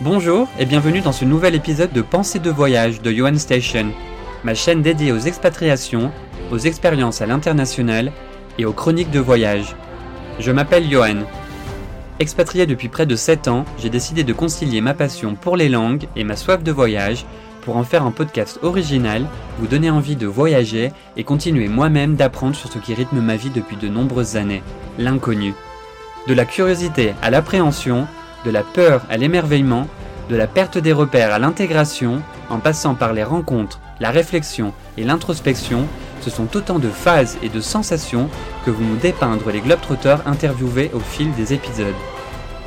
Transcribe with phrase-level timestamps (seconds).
[0.00, 3.92] Bonjour et bienvenue dans ce nouvel épisode de Pensée de voyage de Johan Station,
[4.42, 6.10] ma chaîne dédiée aux expatriations,
[6.50, 8.10] aux expériences à l'international
[8.58, 9.76] et aux chroniques de voyage.
[10.40, 11.22] Je m'appelle Johan.
[12.18, 16.08] Expatrié depuis près de 7 ans, j'ai décidé de concilier ma passion pour les langues
[16.16, 17.24] et ma soif de voyage
[17.60, 19.24] pour en faire un podcast original,
[19.60, 23.50] vous donner envie de voyager et continuer moi-même d'apprendre sur ce qui rythme ma vie
[23.50, 24.64] depuis de nombreuses années,
[24.98, 25.54] l'inconnu.
[26.26, 28.08] De la curiosité à l'appréhension,
[28.44, 29.88] de la peur à l'émerveillement,
[30.28, 35.04] de la perte des repères à l'intégration, en passant par les rencontres, la réflexion et
[35.04, 35.86] l'introspection,
[36.20, 38.28] ce sont autant de phases et de sensations
[38.64, 41.94] que vont nous dépeindre les globetrotters interviewés au fil des épisodes.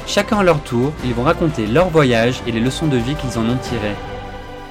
[0.05, 3.37] Chacun à leur tour, ils vont raconter leur voyage et les leçons de vie qu'ils
[3.37, 3.95] en ont tirées.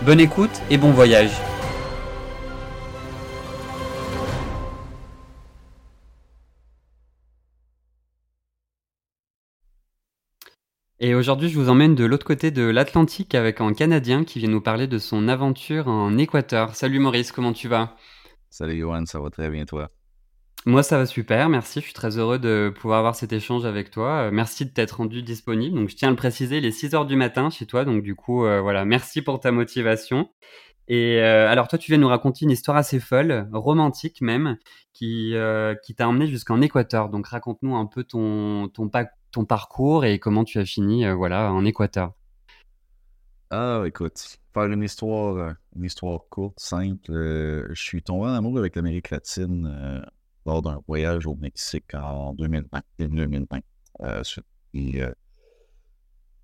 [0.02, 1.32] Bonne écoute et bon voyage
[10.98, 14.48] Et aujourd'hui, je vous emmène de l'autre côté de l'Atlantique avec un Canadien qui vient
[14.48, 16.74] nous parler de son aventure en Équateur.
[16.74, 17.96] Salut Maurice, comment tu vas?
[18.48, 19.90] Salut Johan, ça va très bien toi?
[20.64, 23.90] Moi ça va super, merci, je suis très heureux de pouvoir avoir cet échange avec
[23.90, 24.22] toi.
[24.22, 25.76] Euh, merci de t'être rendu disponible.
[25.76, 28.02] Donc je tiens à le préciser, il est 6 heures du matin chez toi, donc
[28.02, 30.30] du coup euh, voilà, merci pour ta motivation.
[30.88, 34.56] Et euh, alors toi tu viens nous raconter une histoire assez folle, romantique même,
[34.94, 35.34] qui,
[35.84, 37.10] qui t'a emmené jusqu'en Équateur.
[37.10, 38.88] Donc raconte-nous un peu ton, ton,
[39.36, 42.14] ton parcours et comment tu as fini euh, voilà, en Équateur?
[43.50, 47.12] Ah, écoute, faire une histoire, euh, une histoire courte, simple.
[47.12, 50.02] Euh, je suis tombé en amour avec l'Amérique latine
[50.46, 52.80] lors d'un voyage au Mexique en 2020.
[52.98, 53.60] 2020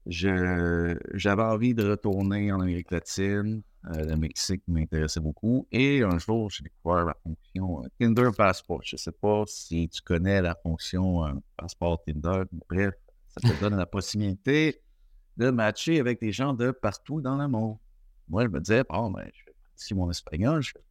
[0.07, 3.63] j'avais envie de retourner en Amérique latine.
[3.87, 5.67] Euh, le Mexique m'intéressait beaucoup.
[5.73, 8.81] Et un jour, j'ai découvert la fonction euh, Tinder Passport.
[8.85, 12.45] Je ne sais pas si tu connais la fonction euh, Passport Tinder.
[12.69, 12.95] Bref,
[13.29, 14.83] ça te donne la possibilité
[15.37, 17.79] de matcher avec des gens de partout dans le monde.
[18.29, 20.85] Moi, je me disais, bon, ben, je fais si mon espagnol, je vais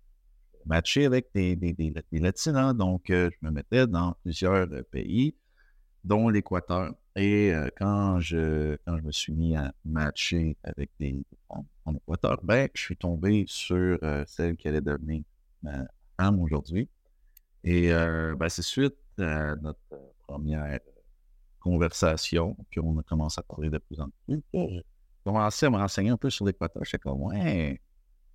[0.65, 2.75] matcher avec des, des, des, des Latinos.
[2.75, 5.33] Donc, je me mettais dans plusieurs pays,
[6.03, 6.93] dont l'Équateur.
[7.15, 12.39] Et quand, je, quand je me suis mis à matcher avec des femmes en Équateur,
[12.43, 15.23] ben, je suis tombé sur celle qui allait devenir
[15.61, 15.85] ma
[16.17, 16.87] femme aujourd'hui.
[17.63, 19.79] Et ben, c'est suite à notre
[20.25, 20.79] première
[21.59, 24.41] conversation qu'on a commencé à parler de plus en plus.
[24.53, 24.83] J'ai
[25.23, 26.83] commencé à me renseigner un peu sur l'Équateur.
[26.85, 27.79] J'étais comme, ouais,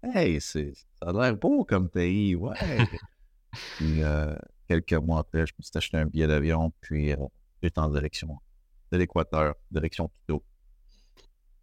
[0.03, 0.61] hey, ça
[1.01, 2.55] a l'air beau comme pays, ouais.
[3.77, 4.03] puis
[4.69, 7.15] quelques mois après, je me suis acheté un billet d'avion, puis
[7.63, 8.39] j'étais en direction
[8.93, 10.45] de l'Équateur, direction Quito.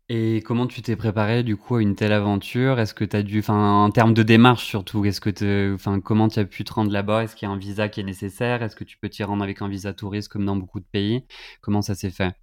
[0.09, 2.79] Et comment tu t'es préparé du coup à une telle aventure?
[2.79, 6.27] Est-ce que tu as dû, enfin en termes de démarche surtout, est-ce que enfin comment
[6.27, 7.23] tu as pu te rendre là-bas?
[7.23, 8.61] Est-ce qu'il y a un visa qui est nécessaire?
[8.63, 11.25] Est-ce que tu peux t'y rendre avec un visa touriste comme dans beaucoup de pays?
[11.61, 12.35] Comment ça s'est fait?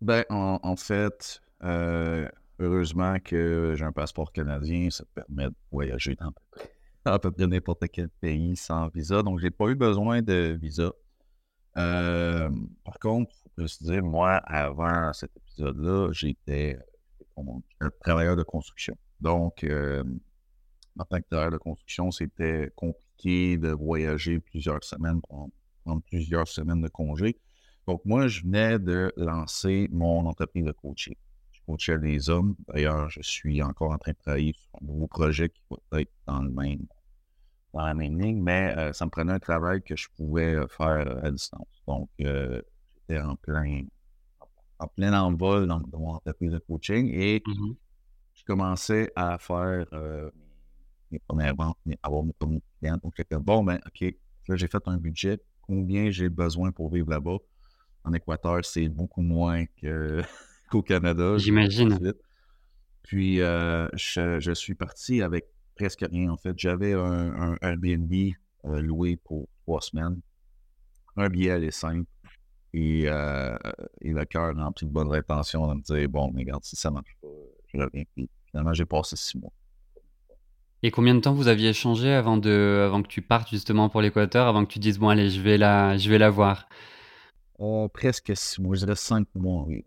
[0.00, 2.26] Ben en, fait, euh,
[2.58, 6.32] heureusement que j'ai un passeport canadien, ça te permet de voyager dans
[7.04, 9.22] à peu près n'importe quel pays sans visa.
[9.22, 10.92] Donc j'ai pas eu besoin de visa.
[11.76, 12.50] Euh,
[12.84, 16.78] par contre, je se dire, moi, avant cet épisode-là, j'étais
[17.80, 18.96] un travailleur de construction.
[19.20, 20.04] Donc, euh,
[20.98, 25.52] en tant que travailleur de construction, c'était compliqué de voyager plusieurs semaines, prendre,
[26.06, 27.38] plusieurs semaines de congé.
[27.86, 31.16] Donc, moi, je venais de lancer mon entreprise de coaching.
[31.52, 32.54] Je coachais des hommes.
[32.68, 36.12] D'ailleurs, je suis encore en train de travailler sur un nouveau projet qui va être
[36.26, 36.86] dans, le même,
[37.72, 40.66] dans la même ligne, mais euh, ça me prenait un travail que je pouvais euh,
[40.68, 41.66] faire à distance.
[41.86, 42.08] Donc,
[43.10, 43.82] en plein,
[44.78, 47.72] en plein envol dans, mon entreprise de coaching et mmh
[48.34, 50.30] je commençais à faire euh,
[51.10, 52.98] mes premières ventes, avoir mes premiers clients.
[53.02, 54.14] Donc, j'étais bon, ben, OK,
[54.48, 55.40] là, j'ai fait un budget.
[55.60, 57.36] Combien j'ai besoin pour vivre là-bas?
[58.04, 59.64] En Équateur, c'est beaucoup moins
[60.70, 61.38] qu'au Canada.
[61.38, 62.14] J'imagine.
[63.02, 66.30] Puis, euh, je, suis parti avec presque rien.
[66.30, 68.12] En fait, j'avais un, Airbnb
[68.64, 70.20] euh, loué pour trois semaines.
[71.16, 72.08] Un billet aller simple
[72.72, 73.56] et, euh,
[74.00, 76.90] et le cœur rempli de bonnes rétentions de me dire bon, mais regarde, si ça
[76.90, 77.28] marche pas,
[77.66, 78.04] je reviens.
[78.14, 79.52] Puis finalement, j'ai passé six mois.
[80.82, 84.00] Et combien de temps vous aviez échangé avant, de, avant que tu partes justement pour
[84.00, 86.68] l'Équateur, avant que tu dises bon, allez, je vais la, je vais la voir?
[87.58, 89.84] Oh, Presque six mois, je dirais cinq mois, oui.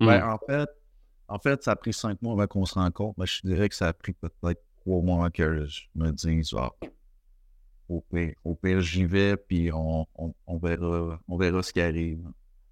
[0.00, 0.06] Mmh.
[0.06, 0.70] Ben, en, fait,
[1.28, 3.74] en fait, ça a pris cinq mois avant qu'on se rencontre, mais je dirais que
[3.74, 6.70] ça a pris peut-être trois mois que je me dise ah,
[7.88, 8.02] au
[8.54, 10.06] pire, j'y vais, puis on,
[10.62, 12.20] verra, on verra ce qui arrive.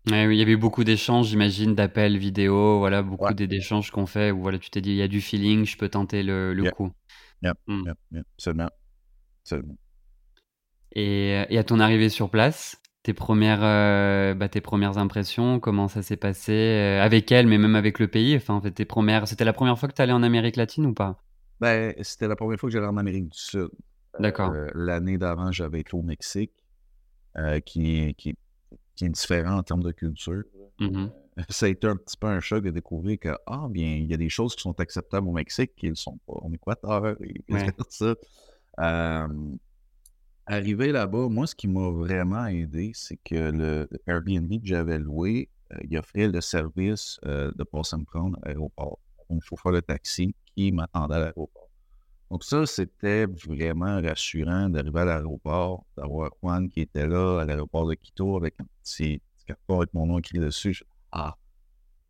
[0.06, 4.58] il y avait beaucoup d'échanges, j'imagine, d'appels vidéo, voilà, beaucoup d'échanges qu'on fait où voilà,
[4.58, 6.90] tu t'es dit, il y a du feeling, je peux tenter le, le coup.
[7.66, 7.82] Hmm.
[10.94, 15.88] Et, et, à ton arrivée sur place, tes premières, euh, bah, tes premières impressions, comment
[15.88, 18.36] ça s'est passé euh, avec elle, mais même avec le pays.
[18.36, 20.86] Enfin, en fait, tes premières, c'était la première fois que tu allais en Amérique latine
[20.86, 21.18] ou pas?
[21.62, 23.68] Ben, c'était la première fois que j'allais en Amérique du Sud.
[24.18, 24.50] D'accord.
[24.52, 26.52] Euh, L'année d'avant, j'avais été au Mexique,
[27.38, 28.34] euh, qui, qui,
[28.96, 30.42] qui est différent en termes de culture.
[30.80, 31.10] Mhm.
[31.48, 34.12] Ça a été un petit peu un choc de découvrir que, ah, bien, il y
[34.12, 37.42] a des choses qui sont acceptables au Mexique qui ne sont pas en Équateur et
[37.48, 37.70] Ouais.
[37.72, 38.14] tout ça.
[38.80, 39.28] Euh,
[40.46, 45.48] arrivé là-bas, moi, ce qui m'a vraiment aidé, c'est que le Airbnb que j'avais loué,
[45.72, 48.98] euh, il offrait le service euh, de passer me prendre à l'aéroport.
[49.30, 51.68] Un chauffeur de taxi qui m'attendait à l'aéroport.
[52.30, 57.86] Donc ça, c'était vraiment rassurant d'arriver à l'aéroport, d'avoir Juan qui était là à l'aéroport
[57.86, 60.72] de Quito avec un petit, petit carton avec mon nom écrit dessus.
[60.72, 61.36] Je- ah,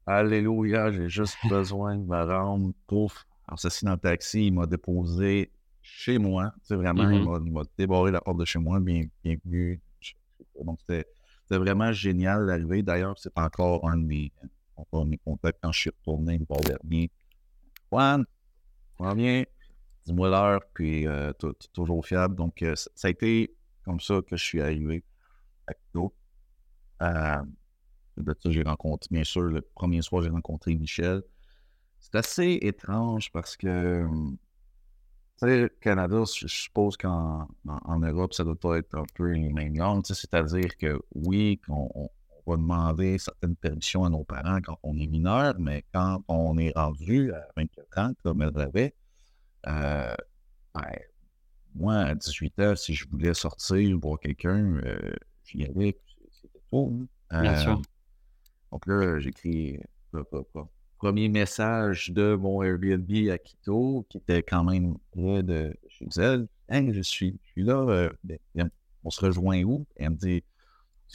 [0.06, 2.72] alléluia, j'ai juste besoin de me rendre.
[2.86, 3.24] Pouf.
[3.48, 5.50] Alors, ceci dans le taxi, il m'a déposé
[5.80, 6.52] chez moi.
[6.62, 7.24] C'est vraiment, il Mhm.
[7.24, 8.78] m'a- il m'a débarré la porte de chez moi.
[8.80, 9.80] Bien, bienvenue.
[10.64, 11.04] Donc, c'était
[11.50, 12.82] vraiment génial d'arriver.
[12.82, 14.32] D'ailleurs, c'est encore un de mes,
[14.76, 17.10] encore mes contacts quand je suis retourné le bord dernier.
[17.90, 18.24] Juan,
[19.02, 19.44] va bien,
[20.06, 21.32] dis-moi l'heure, puis euh,
[21.72, 22.36] toujours fiable.
[22.36, 23.54] Donc, euh, ça a été
[23.84, 25.04] comme ça que je suis arrivé
[25.68, 26.14] à Quito.
[27.02, 27.42] Euh,
[28.18, 31.22] de j'ai rencontré, bien sûr, le premier soir, j'ai rencontré Michel.
[32.00, 34.38] C'est assez étrange parce que, hum,
[35.40, 39.32] tu sais, Canada, je suppose qu'en en, en Europe, ça doit pas être un peu
[39.32, 40.04] les mêmes langues.
[40.06, 42.10] C'est-à-dire que oui, qu'on on- on
[42.46, 46.72] va demander certaines permissions à nos parents quand on est mineur, mais quand on est
[46.76, 48.94] rendu à 24 ans, comme elle l'avait,
[49.68, 50.14] euh,
[50.74, 50.82] ben,
[51.74, 55.98] moi, à 18 ans, si je voulais sortir, voir quelqu'un, euh, j'y allais,
[56.30, 57.06] c'était tout.
[57.30, 57.40] hein.
[57.42, 57.82] Bien Euh, sûr.
[58.70, 59.78] donc là, j'écris
[60.14, 60.24] euh,
[60.98, 66.46] premier message de mon Airbnb à Quito, qui était quand même près de chez elle.
[66.68, 68.70] Hey, je suis, je suis là, euh, ben,
[69.04, 69.86] on se rejoint où?
[69.96, 70.44] Et elle me dit,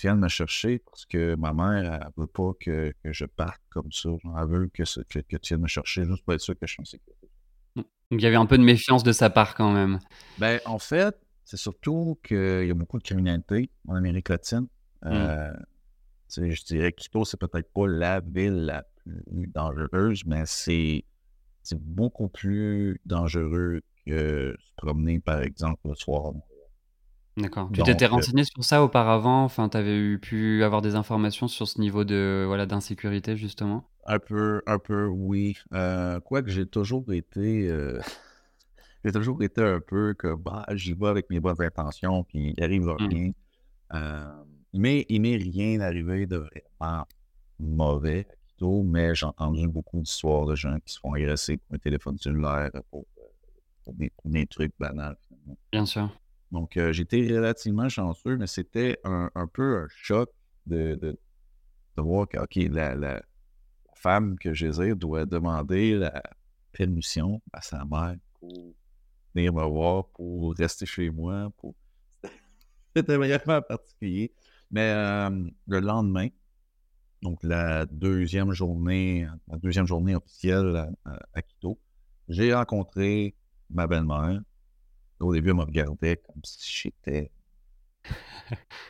[0.03, 3.91] de me chercher parce que ma mère, elle veut pas que, que je parte comme
[3.91, 4.09] ça.
[4.23, 6.73] Elle veut que, que, que tu viennes me chercher juste pour être sûr que je
[6.73, 7.29] suis en sécurité.
[7.75, 9.99] Donc il y avait un peu de méfiance de sa part quand même.
[10.37, 14.67] Ben, en fait, c'est surtout qu'il y a beaucoup de criminalité en Amérique latine.
[15.05, 15.51] Euh,
[16.27, 21.05] sais, je dirais que Quito, c'est peut-être pas la ville la plus dangereuse, mais c'est
[21.63, 26.31] c'est beaucoup plus dangereux que se promener, par exemple, le soir.
[27.37, 27.69] D'accord.
[27.71, 29.43] Tu Donc, t'étais renseigné sur ça auparavant?
[29.43, 33.87] Enfin, tu avais eu, pu avoir des informations sur ce niveau de voilà d'insécurité justement?
[34.05, 35.55] Un peu, un peu, oui.
[35.73, 37.67] Euh, Quoique j'ai toujours été.
[37.69, 37.99] euh,
[39.05, 42.63] j'ai toujours été un peu comme bah, j'y vais avec mes bonnes intentions, puis il
[42.63, 43.07] arrive Mm.
[43.09, 43.31] rien.
[43.93, 44.43] Euh,
[44.73, 46.37] mais il m'est rien arrivé de
[46.79, 47.05] vraiment
[47.59, 51.79] mauvais Quito, mais j'ai entendu beaucoup d'histoires de gens qui se font agresser pour un
[51.79, 53.05] téléphone cellulaire, pour,
[53.83, 55.57] pour des, pour des trucs banals, finalement.
[55.71, 56.09] Bien sûr.
[56.51, 60.29] Donc, euh, j'étais relativement chanceux, mais c'était un, un peu un choc
[60.65, 61.19] de, de,
[61.97, 63.21] de voir que, OK, la,
[63.95, 66.21] femme que je désire doit demander la
[66.71, 68.75] permission à sa mère pour
[69.33, 71.51] venir me voir, pour rester chez moi.
[71.57, 71.73] Pour...
[72.95, 74.31] C'était vraiment particulier.
[74.69, 76.27] Mais euh, le lendemain,
[77.23, 80.91] donc la deuxième journée, la deuxième journée officielle
[81.33, 81.79] à Quito,
[82.29, 83.35] j'ai rencontré
[83.69, 84.41] ma belle-mère.
[85.19, 87.31] Au début, elle me regardait comme si j'étais.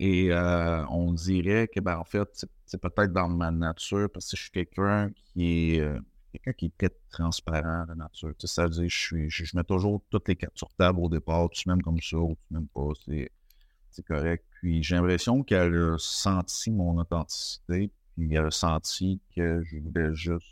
[0.00, 2.28] Et euh, on dirait que, ben, en fait,
[2.66, 5.98] c'est- peut-être dans ma nature, parce que je suis quelqu'un qui est, euh,
[6.32, 8.30] quelqu'un qui est très transparent de nature.
[8.38, 10.68] Tu sais, ça veut dire, je, suis, je, je mets toujours toutes les cartes sur
[10.74, 11.48] table au départ.
[11.50, 12.90] Tu m'aimes comme ça ou tu m'aimes pas.
[13.90, 14.44] C'est correct.
[14.60, 20.14] Puis j'ai l'impression qu'elle a senti mon authenticité, puis elle a senti que je voulais
[20.14, 20.46] juste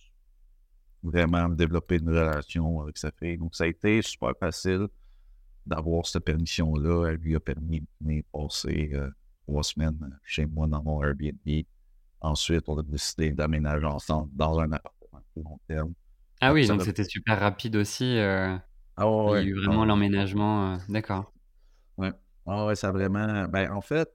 [1.07, 3.39] vraiment développer une relation avec sa fille.
[3.39, 4.89] Donc, ça a été super facile
[5.67, 7.09] d'avoir cette permission-là.
[7.11, 9.11] Elle lui a permis de venir passer euh,
[9.47, 11.65] trois semaines chez moi dans mon Airbnb.
[12.21, 15.93] Ensuite, on a décidé d'aménager ensemble dans un appartement plus long terme.
[16.41, 18.19] Ah oui, donc c'était super rapide aussi.
[18.19, 18.57] euh,
[18.97, 19.55] Ah ouais, il y a ouais.
[19.55, 20.75] eu vraiment Ah, l'emménagement.
[20.75, 21.33] euh, D'accord.
[21.97, 22.13] Ouais.
[22.47, 23.49] Ah ouais, ça a vraiment.
[23.49, 24.09] Ben, en fait,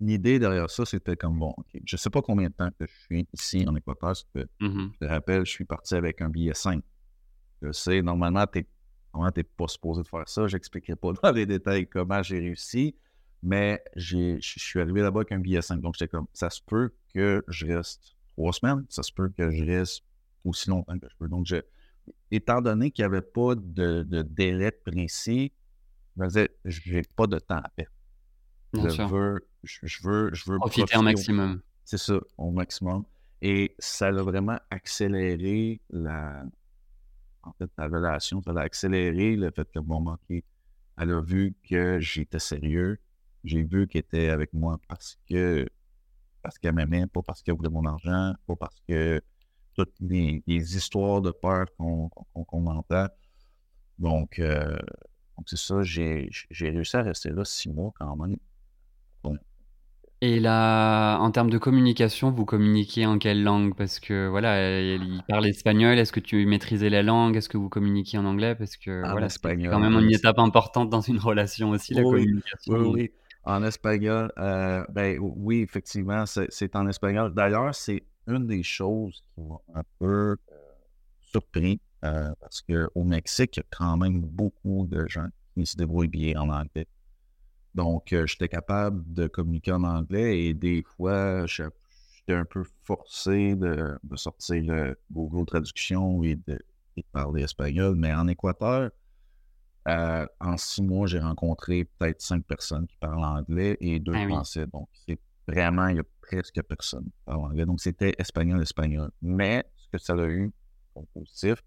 [0.00, 3.28] l'idée derrière ça, c'était comme bon, je sais pas combien de temps que je suis
[3.32, 4.92] ici en Équateur, parce que Mhm.
[4.94, 6.82] je te rappelle, je suis parti avec un billet 5.
[7.62, 8.66] Je sais, normalement, tu
[9.14, 10.46] n'es pas supposé de faire ça?
[10.46, 12.94] Je n'expliquerai pas dans les détails comment j'ai réussi,
[13.42, 15.80] mais je suis arrivé là-bas avec un billet 5.
[15.80, 19.50] Donc, j'étais comme, ça se peut que je reste trois semaines, ça se peut que
[19.50, 20.02] je reste
[20.44, 21.28] aussi longtemps que je peux.
[21.28, 21.56] Donc, je,
[22.30, 25.52] étant donné qu'il n'y avait pas de, de délai précis,
[26.16, 27.90] je me disais, j'ai pas de temps à perdre.
[28.74, 29.08] Bien je sûr.
[29.08, 31.60] veux, je, je veux, je veux Profiter un au- maximum.
[31.84, 33.04] c'est ça, au maximum.
[33.42, 36.44] Et ça a vraiment accéléré la,
[37.42, 38.42] en fait, la relation.
[38.42, 40.42] Ça a accéléré le fait que, bon, OK,
[40.98, 42.98] elle a vu que j'étais sérieux.
[43.44, 45.66] j'ai vu qu'elle était avec moi parce que
[46.42, 49.20] parce qu'elle m'aimait, pas parce qu'elle voulait mon argent, pas parce que
[49.74, 52.10] toutes les, histoires de peur qu'on
[52.66, 53.08] entend.
[53.98, 54.76] Donc, euh,
[55.36, 58.36] donc c'est ça, j'ai réussi à rester là six mois quand même.
[60.24, 63.74] Et là, en termes de communication, vous communiquez en quelle langue?
[63.76, 65.98] Parce que voilà, il parle espagnol.
[65.98, 67.36] Est-ce que tu maîtrisais la langue?
[67.36, 68.54] Est-ce que vous communiquez en anglais?
[68.54, 72.72] Parce que voilà, c'est quand même une étape importante dans une relation aussi, la communication.
[72.72, 73.10] Oui, oui.
[73.44, 77.34] En espagnol, euh, ben oui, effectivement, c'est en espagnol.
[77.34, 80.36] D'ailleurs, c'est une des choses qui m'a un peu euh,
[81.20, 85.76] surpris euh, parce qu'au Mexique, il y a quand même beaucoup de gens qui se
[85.76, 86.86] débrouillent bien en anglais.
[87.74, 91.72] Donc, euh, j'étais capable de communiquer en anglais et des fois, j'étais
[92.28, 96.58] un peu forcé de, sortir le Google Traduction et de,
[97.12, 97.96] parler espagnol.
[97.96, 98.90] Mais en Équateur,
[99.88, 104.28] euh, en six mois, j'ai rencontré peut-être cinq personnes qui parlent anglais et deux ah
[104.28, 104.66] français.
[104.72, 107.66] Donc, c'est vraiment, il y a presque personne qui parle anglais.
[107.66, 109.10] Donc, c'était espagnol-espagnol.
[109.20, 110.52] Mais ce que ça a eu
[110.94, 111.62] comme positif,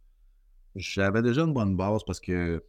[0.76, 2.64] j'avais déjà une bonne base parce que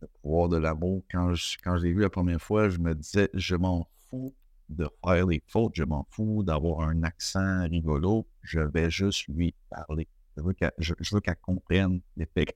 [0.00, 2.94] le pouvoir de l'amour, quand je, quand je l'ai vu la première fois, je me
[2.94, 4.34] disais, je m'en fous
[4.68, 9.54] de faire des fautes, je m'en fous d'avoir un accent rigolo, je vais juste lui
[9.70, 10.08] parler.
[10.36, 12.54] Je veux qu'elle comprenne les faits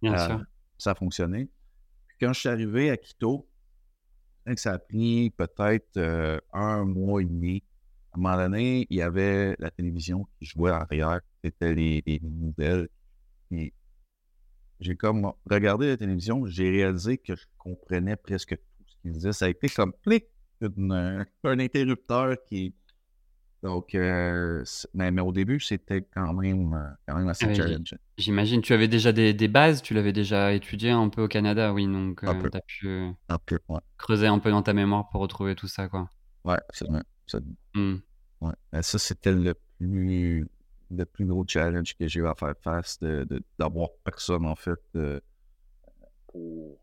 [0.00, 0.44] Bien euh, sûr.
[0.78, 1.50] Ça a fonctionné.
[2.20, 3.48] quand je suis arrivé à Quito,
[4.56, 7.62] ça a pris peut-être euh, un mois et demi.
[8.12, 11.20] À un moment donné, il y avait la télévision qui jouait arrière.
[11.44, 12.88] C'était les, les, nouvelles.
[13.50, 13.74] Et
[14.80, 19.32] j'ai comme regardé la télévision, j'ai réalisé que je comprenais presque tout ce qu'il disait.
[19.32, 20.26] Ça a été comme clic,
[20.62, 22.74] un interrupteur qui.
[23.60, 24.62] Donc, euh,
[24.94, 27.96] mais, au début, c'était quand même, euh, quand même assez challengeant.
[28.16, 31.86] J'imagine, tu avais déjà des, bases, tu l'avais déjà étudié un peu au Canada, oui,
[31.86, 32.34] donc euh,
[32.68, 33.58] tu as pu
[33.96, 36.08] creuser un peu dans ta mémoire pour retrouver tout ça, quoi.
[36.44, 36.58] Ouais,
[36.88, 37.02] vrai.
[37.74, 37.96] Mmh.
[38.40, 38.52] Ouais.
[38.82, 40.46] ça, c'était le plus
[40.90, 42.98] le plus gros challenge que j'ai eu à faire face,
[43.58, 45.20] d'avoir personne, en fait, euh,
[46.28, 46.80] pour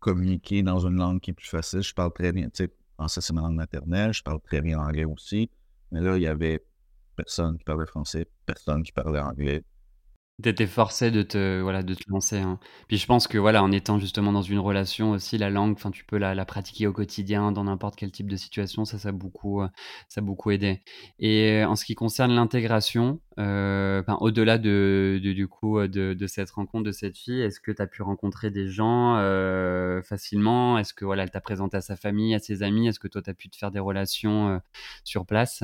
[0.00, 1.82] communiquer dans une langue qui est plus facile.
[1.82, 4.78] Je parle très bien, tu sais, français, c'est ma langue maternelle, je parle très bien
[4.78, 5.50] anglais aussi.
[5.90, 6.64] Mais là, il y avait
[7.16, 9.64] personne qui parlait français, personne qui parlait anglais.
[10.42, 12.38] T'étais forcé de te, voilà, de te lancer.
[12.38, 12.58] Hein.
[12.88, 15.90] Puis je pense que voilà, en étant justement dans une relation aussi, la langue, enfin,
[15.90, 18.84] tu peux la, la pratiquer au quotidien, dans n'importe quel type de situation.
[18.84, 19.68] Ça, ça a beaucoup, euh,
[20.08, 20.82] ça beaucoup aidé.
[21.20, 26.50] Et euh, en ce qui concerne l'intégration, euh, au-delà de, du coup de, de, cette
[26.50, 29.14] rencontre de cette fille, est-ce que tu as pu rencontrer des gens
[30.02, 30.78] facilement?
[30.78, 32.88] Est-ce que voilà, elle t'a présenté à sa famille, à ses amis?
[32.88, 34.60] Est-ce que toi, tu as pu te faire des relations
[35.04, 35.62] sur place?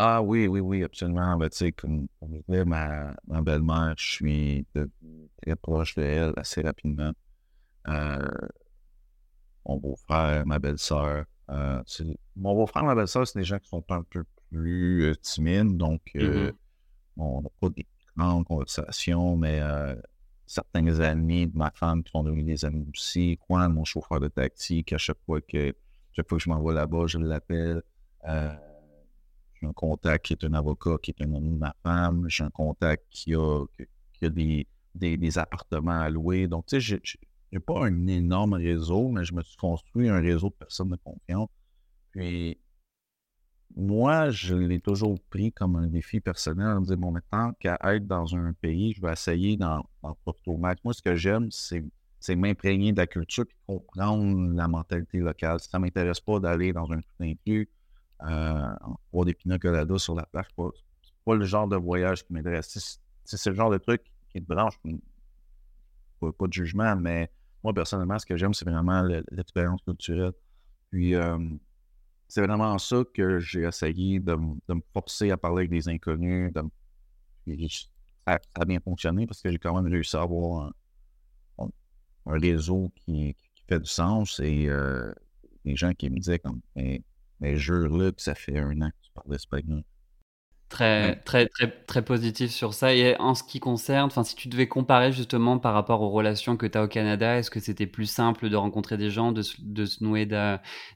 [0.00, 1.36] Ah oui, oui, oui, absolument.
[1.36, 4.66] Ben, tu sais, comme, comme je disais, ma, ma belle-mère, je suis
[5.42, 7.10] très proche de elle assez rapidement.
[7.88, 8.28] Euh,
[9.66, 11.24] mon beau-frère, ma belle-sœur.
[11.50, 11.82] Euh,
[12.36, 16.00] mon beau-frère, ma belle-sœur, c'est des gens qui sont un peu plus euh, timides, donc
[16.14, 16.52] mm-hmm.
[17.16, 17.86] on n'a pas des
[18.16, 19.60] grandes conversations, mais
[20.46, 23.36] certains amis de ma femme qui sont devenus des amis aussi.
[23.48, 25.74] Quoi, mon chauffeur de taxi, qu'à chaque fois que,
[26.12, 27.82] chaque fois que je m'envoie là-bas, je l'appelle.
[29.60, 32.26] J'ai un contact qui est un avocat, qui est un ami de ma femme.
[32.28, 33.64] J'ai un contact qui a,
[34.12, 36.48] qui a des, des, appartements à louer.
[36.48, 37.16] Donc, tu sais, je
[37.52, 40.96] n'ai pas un énorme réseau, mais je me suis construit un réseau de personnes de
[40.96, 41.48] confiance.
[42.12, 42.58] Puis,
[43.76, 47.78] moi, je l'ai toujours pris comme un défi personnel en me disant, bon, maintenant qu'à
[47.94, 49.84] être dans un pays, je vais essayer d'en
[50.24, 50.82] profiter au max.
[50.84, 51.84] Moi, ce que j'aime, c'est
[52.20, 55.60] c'est m'imprégner de la culture et comprendre la mentalité locale.
[55.60, 57.68] Ça ne m'intéresse pas d'aller dans un tout inclus,
[58.22, 58.74] euh,
[59.12, 60.46] boire des pina coladas sur la plage.
[60.48, 60.70] C'est pas,
[61.24, 63.00] pas le genre de voyage qui m'intéresse.
[63.24, 64.74] C'est le genre de truc qui te branche.
[66.20, 67.30] Pas, de jugement, mais
[67.62, 70.32] moi, personnellement, ce que j'aime, c'est vraiment l'expérience culturelle.
[70.90, 71.38] Puis, euh,
[72.26, 76.52] c'est vraiment ça que j'ai essayé de, me forcer à parler avec des inconnus.
[76.52, 76.62] De,
[77.68, 80.72] ça, a bien fonctionné parce que j'ai quand même réussi à avoir
[81.58, 81.68] un,
[82.26, 83.34] réseau qui,
[83.68, 85.12] fait du sens et euh,
[85.64, 86.60] des gens qui me disaient comme
[87.42, 89.82] jure-le que ça fait un an que tu parles espagnol.
[90.68, 92.94] Très, très, très, très positif sur ça.
[92.94, 96.58] Et en ce qui concerne, enfin, si tu devais comparer justement par rapport aux relations
[96.58, 99.42] que tu as au Canada, est-ce que c'était plus simple de rencontrer des gens, de,
[99.60, 100.26] de se nouer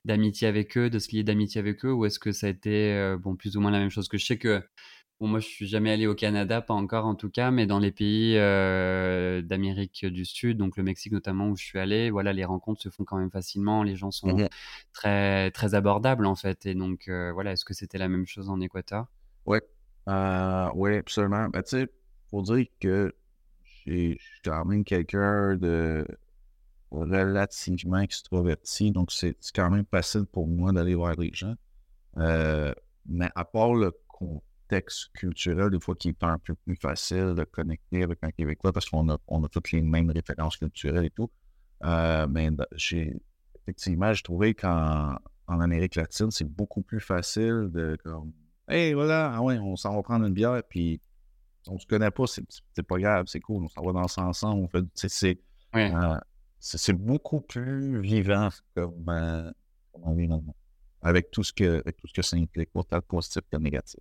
[0.04, 2.92] d'amitié avec eux, de se lier d'amitié avec eux, ou est-ce que ça a été
[2.92, 4.08] euh, bon, plus ou moins la même chose?
[4.08, 4.62] Que je sais que
[5.28, 7.92] moi, je suis jamais allé au Canada, pas encore en tout cas, mais dans les
[7.92, 12.44] pays euh, d'Amérique du Sud, donc le Mexique notamment où je suis allé, voilà, les
[12.44, 13.82] rencontres se font quand même facilement.
[13.82, 14.48] Les gens sont mmh
[14.92, 16.66] très très abordables en fait.
[16.66, 19.06] Et donc euh, voilà, est-ce que c'était la même chose en Équateur?
[19.46, 19.58] Oui,
[20.08, 21.48] euh, oui, absolument.
[21.48, 21.88] Ben, tu sais,
[22.30, 23.14] faut dire que
[23.84, 26.06] j'ai quand même quelqu'un de
[26.90, 31.54] relativement extroverti, donc c'est quand même facile pour moi d'aller voir les gens.
[32.18, 32.72] Euh,
[33.06, 34.51] mais à part le contexte
[35.14, 38.88] culturel, des fois qui est un peu plus facile de connecter avec un Québécois parce
[38.88, 41.30] qu'on a, on a toutes les mêmes références culturelles et tout.
[41.84, 43.14] Euh, mais j'ai
[43.62, 45.16] effectivement, j'ai trouvé qu'en
[45.48, 48.32] en Amérique latine, c'est beaucoup plus facile de comme
[48.68, 51.00] Hey, voilà, ah ouais, on s'en va prendre une bière, puis
[51.66, 54.68] on se connaît pas, c'est pas grave, c'est cool, on s'en va danser ensemble, on
[54.68, 55.38] fait, c'est
[55.74, 56.16] euh,
[56.60, 59.50] c'est beaucoup plus vivant comme, euh,
[59.94, 60.54] environnement,
[61.02, 64.00] avec tout ce que, avec tout ce que ça implique, autant positif que négatif.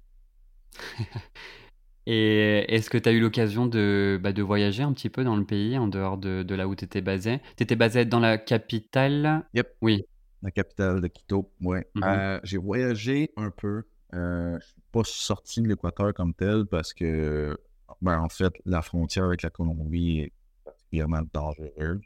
[2.08, 5.36] Et est-ce que tu as eu l'occasion de, bah, de voyager un petit peu dans
[5.36, 7.40] le pays, en dehors de, de là où tu étais basé?
[7.58, 9.46] Tu étais basé dans la capitale?
[9.54, 9.76] Yep.
[9.82, 10.04] Oui.
[10.42, 11.80] La capitale de Quito, oui.
[11.94, 13.84] Mmh euh, j'ai voyagé un peu.
[14.14, 17.56] Euh, je ne suis pas sorti de l'Équateur comme tel parce que,
[18.02, 20.34] ben, en fait, la frontière avec la Colombie est
[20.66, 22.02] particulièrement dangereuse.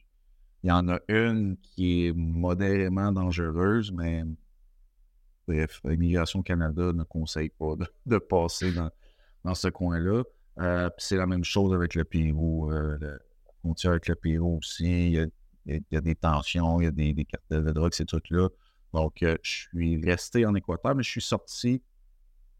[0.64, 4.24] Il y en a une qui est modérément dangereuse, mais
[5.48, 7.76] bref, l'Immigration Canada ne conseille pas
[8.06, 10.24] de, passer dans, ce coin-là.
[10.60, 12.72] Euh, c'est la même chose avec le Pérou.
[12.72, 13.18] Euh, la
[13.60, 15.32] frontière avec le Pérou aussi, il
[15.66, 18.50] y a, des tensions, il y a des, cartels de drogue, ces trucs-là.
[18.94, 21.82] Donc, euh, je suis resté en Équateur, mais je suis sorti.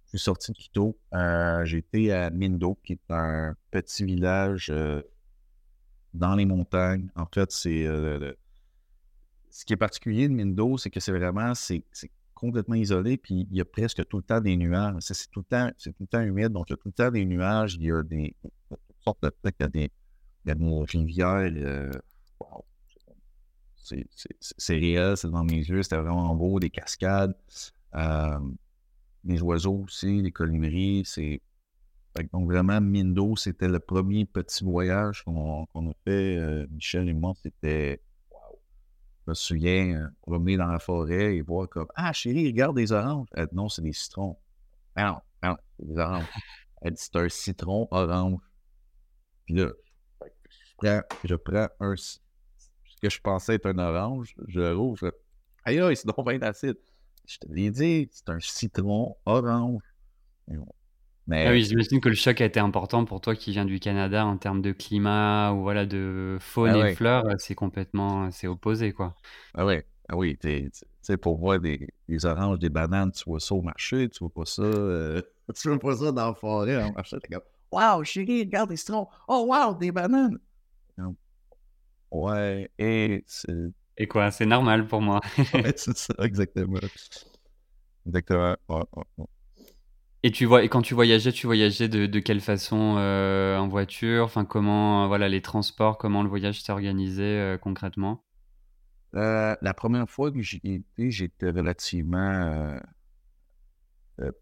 [0.06, 0.98] Je suis sorti de Quito.
[1.64, 4.72] J'étais à Mindo, qui est un petit village
[6.16, 7.10] dans les montagnes.
[7.16, 7.86] En fait, c'est.
[7.86, 8.34] Euh,
[9.52, 11.54] ce qui est particulier de Mindo, c'est que c'est vraiment.
[12.36, 14.96] Complètement isolé, puis il y a presque tout le temps des nuages.
[15.00, 17.12] C'est tout, le temps, tout le temps humide, donc il y a tout le temps
[17.12, 18.36] des nuages, il y a des.
[18.70, 19.92] toutes sortes de trucs, il y a des,
[20.46, 21.52] des rivières.
[21.56, 21.92] Euh,
[24.40, 27.36] c'est réel, c'est devant mes yeux, c'était vraiment beau, des cascades,
[27.96, 28.40] euh,
[29.24, 31.42] des oiseaux aussi, des colimeries, c'est
[32.32, 37.34] donc, vraiment, Mindo, c'était le premier petit voyage qu'on a fait, euh, Michel et moi.
[37.42, 38.05] C'était, wow.
[39.26, 42.92] Je me souviens, euh, promener dans la forêt et voir comme, ah, chérie, regarde des
[42.92, 43.28] oranges.
[43.34, 44.38] Elle dit, non, c'est des citrons.
[44.96, 46.26] Ah non, ah non, c'est des oranges.
[46.82, 48.42] Elle dit, c'est un citron orange.
[49.46, 49.72] Puis là,
[50.22, 52.20] je prends, je prends un, ce
[53.02, 55.08] que je pensais être un orange, je rouvre, je
[55.64, 56.78] aïe, aïe, c'est donc bien acide.
[57.28, 59.82] Je te l'ai dit, c'est un citron orange.
[61.32, 64.26] Ah oui, j'imagine que le choc a été important pour toi qui viens du Canada
[64.26, 68.94] en termes de climat ou voilà de faune ah et fleurs, c'est complètement c'est opposé
[68.94, 69.16] quoi.
[69.56, 70.70] Ah ouais, ah oui, tu
[71.02, 74.30] sais pour voir des, des, oranges, des bananes, tu vois ça au marché, tu vois
[74.30, 75.22] pas ça, euh,
[75.56, 78.78] tu vois pas ça dans la forêt en marché, t'es comme Wow, chérie, regarde des
[78.78, 79.08] citrons.
[79.28, 80.38] Oh wow, des bananes.
[82.12, 83.52] Ouais, et c'est.
[83.98, 85.20] Et quoi, c'est normal pour moi.
[85.54, 86.80] ouais, c'est ça, exactement.
[88.06, 88.56] Exactement.
[88.70, 88.84] Ouais,
[89.18, 89.26] ouais,
[90.26, 93.68] et tu vois, et quand tu voyageais, tu voyageais de, de quelle façon euh, en
[93.68, 94.24] voiture?
[94.24, 98.24] Enfin, comment, euh, voilà, les transports, comment le voyage s'est organisé euh, concrètement?
[99.14, 102.76] La première fois que j'y étais, j'étais relativement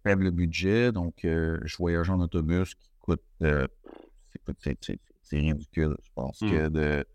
[0.04, 5.98] faible budget, donc je voyageais en autobus qui coûte, c'est ridicule.
[6.02, 6.50] Je pense mmh.
[6.50, 7.06] que de,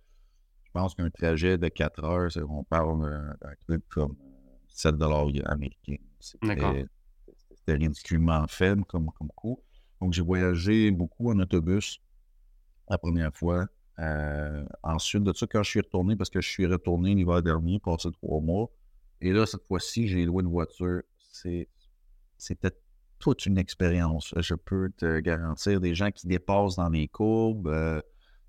[0.63, 3.01] je pense qu'un trajet de 4 heures, on parle
[3.41, 4.15] d'un truc comme
[4.69, 5.97] 7 dollars américains.
[6.43, 6.75] D'accord
[7.69, 9.63] c'était ridiculement faible comme, comme coût.
[10.01, 12.01] Donc, j'ai voyagé beaucoup en autobus
[12.89, 13.67] la première fois.
[13.99, 17.79] Euh, ensuite de ça, quand je suis retourné, parce que je suis retourné l'hiver dernier,
[17.81, 18.71] passé trois mois,
[19.21, 21.03] et là, cette fois-ci, j'ai loué une voiture.
[22.39, 22.71] C'était
[23.19, 24.33] toute une expérience.
[24.37, 27.67] Je peux te garantir des gens qui dépassent dans les courbes.
[27.67, 28.01] Euh,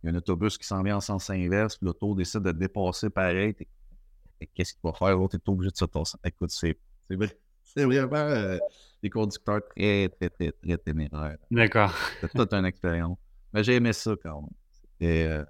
[0.02, 3.10] il y a un autobus qui s'en vient en sens inverse, l'auto décide de dépasser
[3.10, 3.56] pareil.
[4.54, 5.18] Qu'est-ce qu'il va faire?
[5.18, 6.18] L'autre est obligé de se tasser.
[6.24, 6.78] Écoute, c'est
[7.74, 8.58] c'est vraiment euh,
[9.02, 11.38] des conducteurs très, très, très, très téméraires.
[11.52, 11.94] D'accord.
[12.22, 13.18] C'est toute une expérience.
[13.54, 14.50] Mais j'ai aimé ça quand même.
[14.72, 15.46] C'était euh,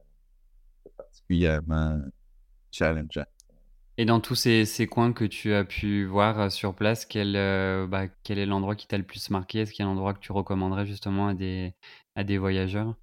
[0.97, 2.01] particulièrement
[2.71, 3.25] challengeant.
[3.97, 7.33] Et dans tous ces, ces, coins que tu as pu voir euh, sur place, quel,
[7.89, 9.59] bah, quel est l'endroit qui t'a le plus marqué?
[9.59, 11.73] Est-ce qu'il y a un endroit que tu recommanderais justement à des,
[12.15, 12.95] à des voyageurs?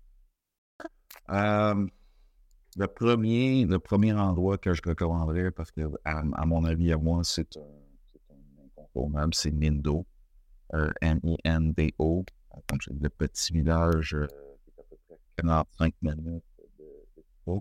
[1.29, 6.97] Le, premier, le premier endroit que je recommanderais, parce que à, à mon avis, à
[6.97, 7.61] moi, c'est un
[9.05, 10.07] même, c'est Mindo,
[10.75, 12.25] euh, M-I-N-D-O.
[12.69, 14.27] Donc, c'est le petit village euh,
[14.65, 16.45] qui est à peu près 45 minutes
[16.79, 17.61] de,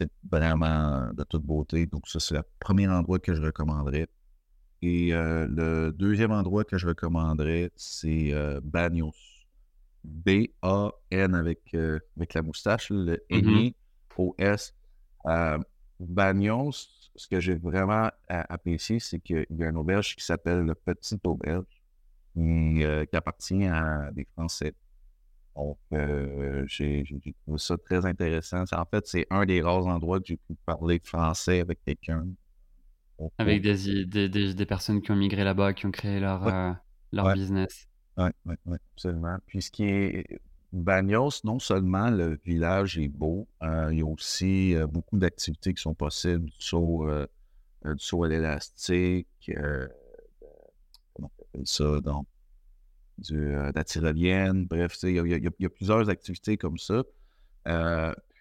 [0.00, 1.86] C'est vraiment de toute beauté.
[1.86, 4.08] Donc, ça, c'est le premier endroit que je recommanderais.
[4.82, 9.14] Et euh, le deuxième endroit que je recommanderais, c'est euh, Bagnos.
[10.04, 14.74] B-A-N avec, avec la moustache, le N-I-O-S.
[15.24, 15.62] Mm-hmm.
[16.00, 20.74] Bagnos, ce que j'ai vraiment apprécié, c'est qu'il y a une auberge qui s'appelle le
[20.74, 21.64] Petit Auberge,
[22.34, 24.74] qui, euh, qui, appartient à des Français.
[25.56, 25.78] Donc,
[26.66, 27.04] j'ai
[27.44, 28.64] trouvé ça très intéressant.
[28.72, 32.26] En fait, c'est un des rares endroits que j'ai pu parler français avec quelqu'un.
[33.38, 36.76] Avec des, des, des, personnes qui ont migré là-bas, qui ont créé leur,
[37.12, 37.88] leur business.
[38.16, 39.36] Oui, oui, oui, absolument.
[39.46, 40.40] Puis ce qui est
[40.82, 45.72] Bagnos, non seulement le village est beau, euh, il y a aussi euh, beaucoup d'activités
[45.72, 47.26] qui sont possibles, du saut, euh,
[47.84, 49.52] du saut à l'élastique,
[51.12, 51.30] comment
[51.62, 52.26] ça, donc,
[53.18, 55.10] du, la tyrolienne, bref, il
[55.60, 57.04] y, a, plusieurs activités comme ça.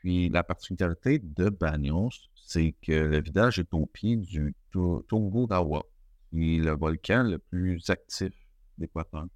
[0.01, 5.83] puis la particularité de Bagnos, c'est que le village est au pied du Dawa,
[6.31, 8.33] qui est le volcan le plus actif
[8.79, 9.27] d'Équateur.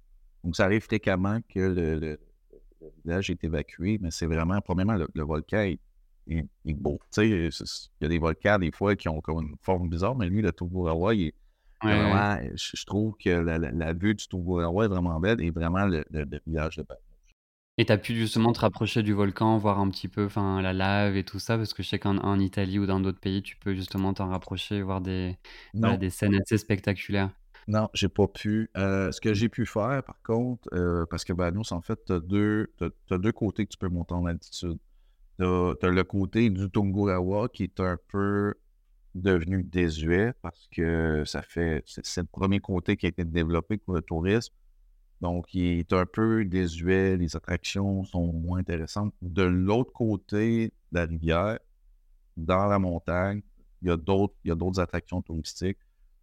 [0.42, 2.18] Donc, ça arrive fréquemment que le
[3.04, 5.78] village est évacué, mais c'est vraiment, premièrement, le, volcan est,
[6.64, 6.98] beau.
[7.12, 10.16] Tu sais, il y a des volcans, des fois, qui ont comme une forme bizarre,
[10.16, 11.34] mais lui, le Toburawa, il est
[11.82, 16.04] vraiment, je, trouve que la, vue du Toburawa est vraiment belle et vraiment le,
[16.46, 17.02] village de Bagnos.
[17.80, 21.16] Et tu as pu justement te rapprocher du volcan, voir un petit peu la lave
[21.16, 23.74] et tout ça, parce que je sais qu'en Italie ou dans d'autres pays, tu peux
[23.74, 25.36] justement t'en rapprocher, voir des,
[25.74, 27.30] des scènes assez spectaculaires.
[27.68, 28.70] Non, j'ai pas pu.
[28.78, 32.12] Euh, ce que j'ai pu faire, par contre, euh, parce que Banos, en fait, tu
[32.14, 34.78] as, deux côtés que tu peux monter en altitude.
[35.38, 38.54] Tu as, le côté du Tungurawa qui est un peu
[39.14, 41.82] devenu désuet parce que ça fait.
[41.86, 44.54] C'est le premier côté qui a été développé pour le tourisme.
[45.20, 49.12] Donc, il est un peu désuet, les attractions sont moins intéressantes.
[49.20, 51.58] De l'autre côté de la rivière,
[52.36, 53.42] dans la montagne,
[53.82, 55.78] il y a d'autres attractions touristiques.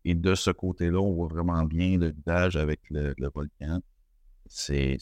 [0.06, 3.82] Et de ce côté-là, on voit vraiment bien le village avec le, volcan.
[4.46, 5.00] C'est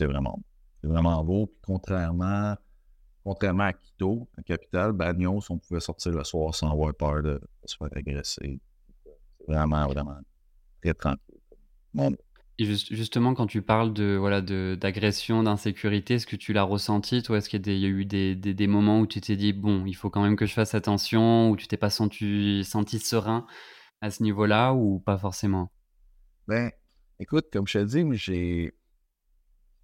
[0.00, 0.42] vraiment,
[0.82, 1.46] vraiment beau.
[1.46, 2.56] Puis contrairement,
[3.22, 7.40] contrairement à Quito, la capitale, Bagnos, on pouvait sortir le soir sans avoir peur de,
[7.64, 8.58] se faire agresser.
[9.04, 10.18] C'est vraiment, vraiment
[10.82, 12.16] très tranquille.
[12.58, 17.38] Et justement, quand tu parles de voilà d'agression, d'insécurité, est-ce que tu l'as ressenti Toi,
[17.38, 20.22] est-ce qu'il y, a eu des, moments où tu t'es dit bon, il faut quand
[20.22, 23.46] même que je fasse attention, où tu t'es pas senti serein?
[24.00, 25.70] À ce niveau-là ou pas forcément?
[26.48, 26.70] Ben,
[27.18, 28.74] écoute, comme je te dis, j'ai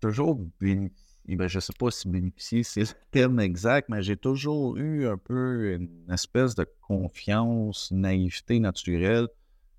[0.01, 4.77] toujours bénéficié, ben, je sais pas si bénéficier, c'est le terme exact, mais j'ai toujours
[4.77, 9.29] eu un peu une espèce de confiance, naïveté naturelle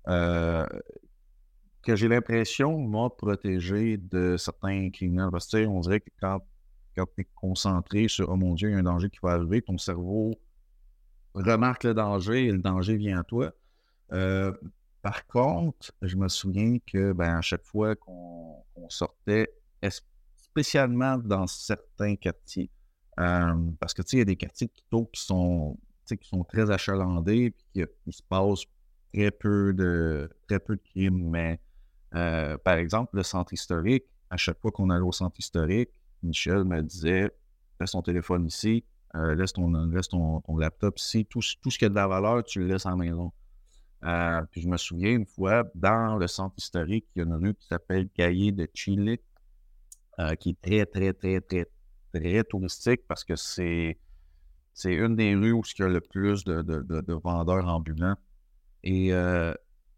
[0.08, 0.66] euh,
[1.82, 5.28] que j'ai l'impression m'a protégé de certains criminels.
[5.30, 6.40] Parce que, on dirait que quand,
[6.96, 9.32] quand tu es concentré sur Oh mon Dieu, il y a un danger qui va
[9.32, 10.34] arriver, ton cerveau
[11.34, 13.52] remarque le danger et le danger vient à toi.
[14.14, 14.52] Euh,
[15.02, 19.52] par contre, je me souviens que ben, à chaque fois qu'on sortait,
[20.36, 22.70] spécialement dans certains quartiers,
[23.18, 27.86] euh, parce que il y a des quartiers qui sont, qui sont très achalandés, puis
[28.04, 28.64] qu'il se passe
[29.12, 31.28] très peu de très peu de crimes.
[31.30, 31.60] Mais
[32.14, 35.90] euh, par exemple, le centre historique, à chaque fois qu'on allait au centre historique,
[36.22, 37.30] Michel me disait
[37.80, 41.94] laisse ton téléphone ici, laisse, ton, ton, laptop ici, tout, tout ce qui a de
[41.94, 43.32] la valeur, tu le laisses en maison.
[44.04, 47.34] Euh, puis je me souviens une fois, dans le centre historique, il y a une
[47.34, 49.18] rue qui s'appelle Cahier de Chile,
[50.18, 51.66] euh, qui est très, très, très, très,
[52.12, 53.98] très touristique parce que c'est,
[54.74, 58.16] c'est une des rues où il y a le plus de, de, vendeurs ambulants.
[58.82, 59.54] Et euh,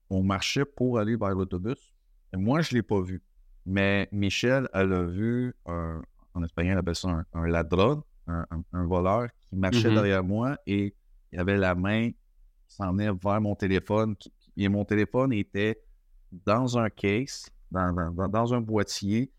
[0.09, 1.93] on marchait pour aller vers l'autobus.
[2.33, 3.23] Moi, je ne l'ai pas vu.
[3.65, 9.57] Mais Michel, elle a vu, en espagnol, elle appelle ça un, ladron, un, voleur qui
[9.57, 9.95] marchait mm-hmm.
[9.95, 10.95] derrière moi et
[11.33, 12.11] il avait la main
[12.77, 14.15] s'en est vers mon téléphone.
[14.57, 15.83] Et mon téléphone était
[16.33, 19.33] dans un case, dans, un boîtier,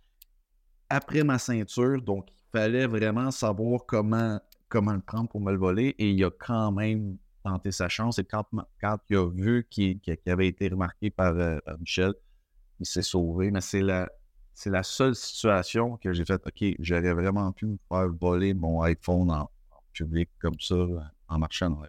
[0.89, 2.01] après ma ceinture.
[2.01, 5.95] Donc, il fallait vraiment savoir comment, comment le prendre pour me le voler.
[5.97, 8.19] Et il a quand même tenté sa chance.
[8.19, 8.45] Et quand,
[8.81, 12.13] quand il a vu qu'il avait été remarqué par, euh, Michel,
[12.79, 13.51] il s'est sauvé.
[13.51, 14.09] Mais c'est la,
[14.65, 19.31] la seule situation que j'ai fait, OK, j'aurais vraiment pu me faire voler mon iPhone
[19.31, 19.49] en,
[19.93, 20.75] public comme ça,
[21.27, 21.81] en marchant dans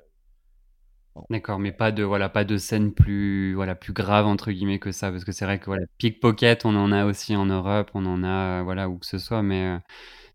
[1.31, 4.93] D'accord, mais pas de voilà, pas de scène plus voilà, plus grave entre guillemets que
[4.93, 8.07] ça parce que c'est vrai que voilà, pickpocket, on en a aussi en Europe, on
[8.07, 9.79] en a voilà où que ce soit mais euh,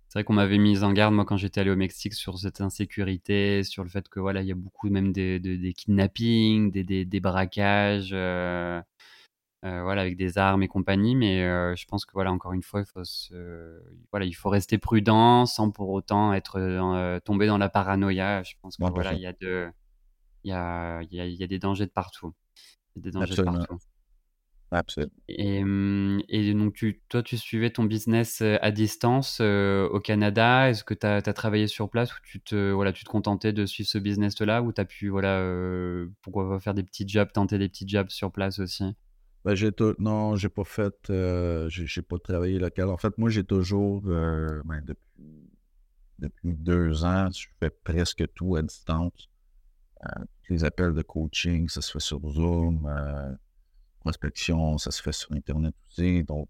[0.08, 2.62] c'est vrai qu'on m'avait mis en garde moi quand j'étais allé au Mexique sur cette
[2.62, 6.84] insécurité, sur le fait que voilà, il y a beaucoup même des, des kidnappings, des,
[6.84, 8.82] des, des braquages euh,
[9.66, 11.40] euh, voilà avec des armes et compagnie mais
[11.76, 13.82] je pense que voilà encore une fois il faut se,
[14.12, 18.44] voilà, il faut rester prudent sans pour autant être tombé dans la paranoïa.
[18.44, 19.70] Je pense que voilà, il y a de
[20.44, 22.34] il y a, y, a, y a, des dangers de partout.
[22.96, 23.54] des dangers Absolument.
[23.54, 23.80] de partout.
[24.72, 25.12] Absolument.
[25.30, 25.64] Et,
[26.30, 30.70] et, donc, tu, toi, tu suivais ton business à distance au Canada.
[30.70, 33.66] Est-ce que tu as, travaillé sur place ou tu te, voilà, tu te contentais de
[33.66, 35.46] suivre ce business-là ou tu as pu, voilà,
[36.22, 38.96] pourquoi pas faire des petits jobs, tenter des petits jobs sur place aussi?
[39.46, 39.94] Ben, j'ai tout...
[40.00, 41.10] Non, j'ai pas fait.
[41.10, 42.90] Euh, j'ai pas travaillé local.
[42.90, 44.02] En fait, moi, j'ai toujours.
[44.02, 45.50] Ben, depuis,
[46.20, 49.30] depuis deux ans, je fais presque tout à distance.
[50.06, 52.90] Euh, les appels de coaching, ça se fait sur Zoom.
[54.00, 56.24] prospection, ça se fait sur Internet aussi.
[56.24, 56.50] Donc,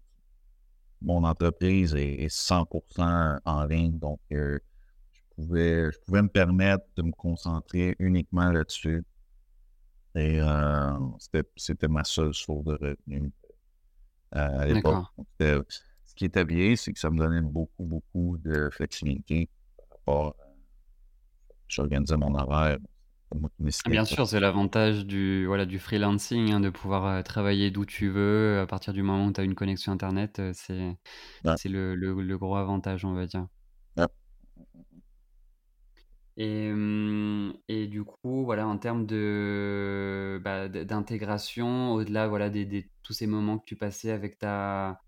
[1.00, 3.98] mon entreprise est, 100% en ligne.
[3.98, 4.58] Donc, je,
[5.36, 9.04] pouvais, je pouvais me permettre de me concentrer uniquement là-dessus.
[10.16, 10.98] Et euh,
[11.56, 13.32] c'était ma seule source de revenus
[14.36, 15.06] euh, à l'époque.
[16.06, 20.36] Ce qui était bien, c'est que ça me donnait beaucoup, beaucoup de flexibilité par rapport
[20.40, 20.44] à.
[21.66, 22.78] J'organisais mon horaire.
[23.86, 27.84] Ah, bien sûr, c'est l'avantage du, voilà, du freelancing, hein, de pouvoir euh, travailler d'où
[27.84, 30.40] tu veux à partir du moment où tu as une connexion Internet.
[30.52, 30.96] C'est
[31.56, 33.46] c'est le, le, gros avantage, on va dire.
[36.36, 36.72] Et,
[37.68, 43.58] et du coup, voilà, en termes de, bah, d'intégration, au-delà, voilà, des, tous ces moments
[43.58, 45.03] que tu passais avec ta,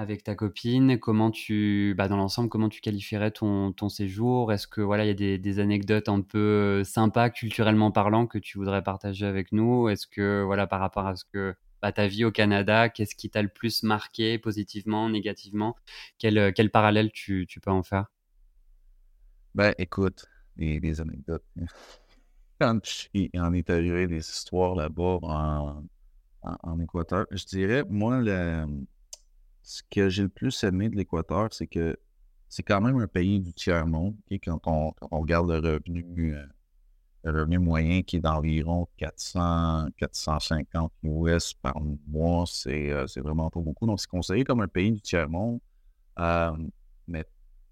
[0.00, 4.50] avec ta copine, comment tu, bah, dans l'ensemble, comment tu qualifierais ton, séjour?
[4.50, 8.38] Est-ce que, voilà, il y a des, des, anecdotes un peu sympas, culturellement parlant, que
[8.38, 9.90] tu voudrais partager avec nous?
[9.90, 13.28] Est-ce que, voilà, par rapport à ce que, bah, ta vie au Canada, qu'est-ce qui
[13.28, 15.76] t'a le plus marqué, positivement, négativement?
[16.18, 18.06] Quel, quel parallèle tu, tu peux en faire?
[19.54, 20.24] Ben, écoute,
[20.56, 21.44] des, anecdotes.
[23.12, 25.84] il, en est arrivé des histoires là-bas en,
[26.42, 27.26] en, Équateur.
[27.32, 28.22] Je dirais, moi,
[29.62, 31.96] ce que j'ai le plus aimé de l'Équateur, c'est que
[32.48, 34.16] c'est quand même un pays du tiers-monde.
[34.42, 36.44] Quand, on, regarde le revenu, euh,
[37.24, 41.76] le revenu moyen qui est d'environ 400, 450 US par
[42.08, 43.86] mois, euh, c'est vraiment pas beaucoup.
[43.86, 45.60] Donc, c'est considéré comme un pays du tiers-monde.
[46.18, 46.56] Euh,
[47.06, 47.24] mais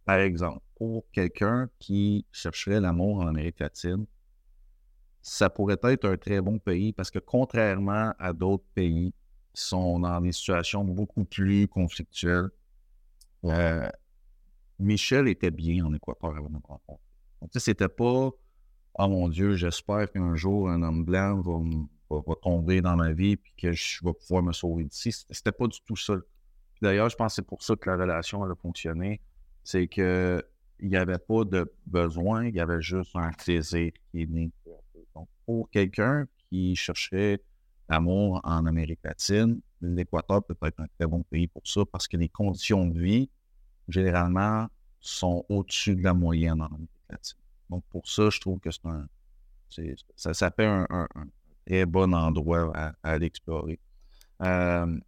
[0.04, 4.06] par exemple, pour quelqu'un qui chercherait l'amour en Amérique latine,
[5.22, 9.12] ça pourrait être un très bon pays parce que contrairement à d'autres pays
[9.58, 12.48] qui sont dans des situations beaucoup plus conflictuelles,
[13.44, 13.88] euh,
[14.78, 17.02] Michel était bien en Équateur avant de me rencontrer.
[17.40, 18.30] Donc, c'était pas
[19.00, 21.40] Oh mon Dieu, j'espère qu'un jour un homme blanc
[22.10, 25.12] va, tomber dans ma vie et que je vais pouvoir me sauver d'ici.
[25.30, 26.14] C'était pas du tout ça.
[26.82, 29.20] D'ailleurs, je pense que c'est pour ça que la relation a fonctionné
[29.68, 30.42] c'est qu'il
[30.80, 34.50] n'y avait pas de besoin, il y avait juste un désir qui est né.
[35.14, 37.42] Donc, pour quelqu'un qui cherchait
[37.88, 42.16] l'amour en Amérique latine, l'Équateur peut être un très bon pays pour ça parce que
[42.16, 43.30] les conditions de vie,
[43.88, 44.68] généralement,
[45.00, 47.38] sont au-dessus de la moyenne en Amérique latine.
[47.70, 49.06] Donc, pour ça, je trouve que c'est un.
[50.16, 51.06] Ça, ça fait un,
[51.66, 52.72] très bon endroit
[53.02, 53.78] à, explorer.
[54.42, 54.98] Euh,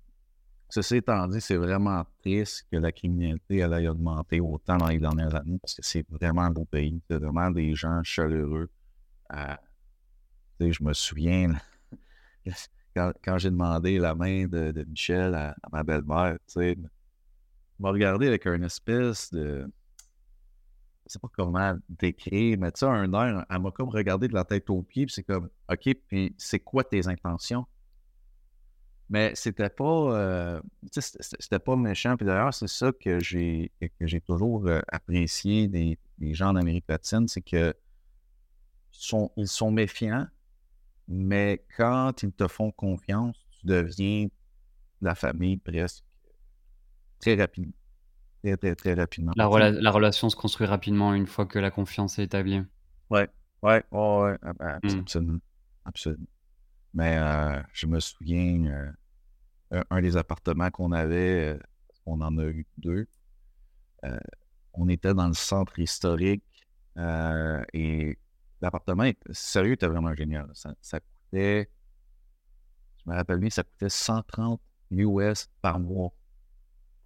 [0.72, 5.34] Ceci étant dit, c'est vraiment triste que la criminalité ait augmenté autant dans les dernières
[5.34, 7.02] années parce que c'est vraiment un beau pays.
[7.10, 8.70] C'est vraiment des gens chaleureux.
[10.60, 11.54] Je me souviens
[12.94, 16.88] quand, j'ai demandé la main de, Michel à, ma belle-mère, il
[17.78, 19.70] m'a regardé avec une espèce de.
[21.06, 24.34] Je sais pas comment décrire, mais tu sais, un air, elle m'a comme regardé de
[24.34, 27.66] la tête aux pieds, puis c'est comme, OK, puis c'est quoi tes intentions?
[29.08, 30.60] Mais c'était pas, euh,
[30.92, 32.16] c'était pas méchant.
[32.16, 35.98] Puis d'ailleurs, c'est ça que j'ai, que j'ai toujours euh, apprécié des,
[36.32, 37.74] gens d'Amérique latine, c'est que
[39.36, 40.26] ils sont méfiants,
[41.10, 44.28] mais quand ils te font confiance, tu deviens
[45.02, 46.04] la famille presque
[47.18, 47.72] très rapidement.
[48.42, 49.32] Très, très, très rapidement.
[49.36, 52.62] La, la relation se construit rapidement une fois que la confiance est établie.
[53.10, 53.28] Ouais,
[53.62, 55.00] ouais, ouais, ah, ben, mmh.
[55.00, 55.40] absolument.
[55.84, 56.26] Absolument.
[56.94, 58.92] Mais euh, je me souviens,
[59.70, 61.58] un, des appartements qu'on avait, euh,
[62.06, 63.06] on en a eu deux.
[64.04, 64.18] Euh,
[64.72, 66.44] on était dans le centre historique
[66.96, 68.18] euh, et
[68.60, 70.50] l'appartement, sérieux, était vraiment génial.
[70.54, 71.70] Ça, coûtait,
[73.04, 76.12] je me rappelle bien, ça coûtait 130 US par mois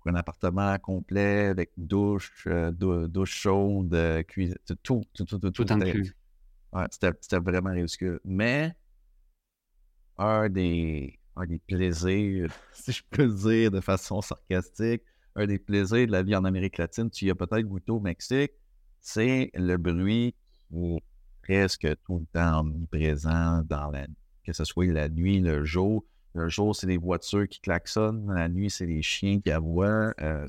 [0.01, 6.17] pour un appartement complet avec douche, douche chaude, cuisine, tout, tout, tout, tout, tout inclus.
[6.73, 8.21] Ouais, c'était vraiment ridicule.
[8.25, 8.75] Mais
[10.19, 15.03] un des, un des plaisirs, si je peux le dire de façon sarcastique,
[15.37, 18.01] un des plaisirs de la vie en Amérique latine, tu y as peut-être goûté au
[18.01, 18.53] Mexique,
[19.01, 20.35] c'est le bruit
[20.71, 21.03] qui
[21.45, 24.07] presque tout le temps omniprésent dans la
[24.45, 26.05] que ce soit la nuit, le jour.
[26.35, 28.31] Le jour, c'est les voitures qui klaxonnent.
[28.35, 30.13] La nuit, c'est les chiens qui aboient.
[30.21, 30.47] Euh,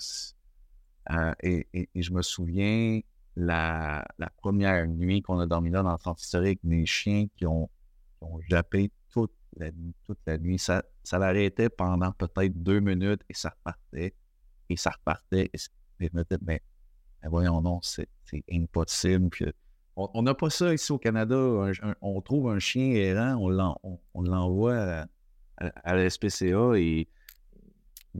[1.11, 2.99] euh, et, je me souviens,
[3.37, 4.05] la,
[4.37, 7.69] première nuit qu'on a dormi là dans le centre historique, des chiens qui ont,
[8.17, 9.69] qui ont jappé toute la
[10.03, 10.59] toute la nuit.
[10.59, 14.13] Ça, ça l'arrêtait pendant peut-être deux minutes et ça repartait.
[14.67, 15.49] Et ça repartait.
[15.53, 15.57] Et,
[15.99, 16.61] je me disais, mais,
[17.23, 18.09] voyons, non, c'est
[18.51, 19.29] impossible.
[19.95, 21.37] On n'a pas ça ici au Canada.
[22.01, 23.37] on trouve un chien errant,
[24.13, 25.05] on l'envoie
[25.57, 27.07] à, la SPCA et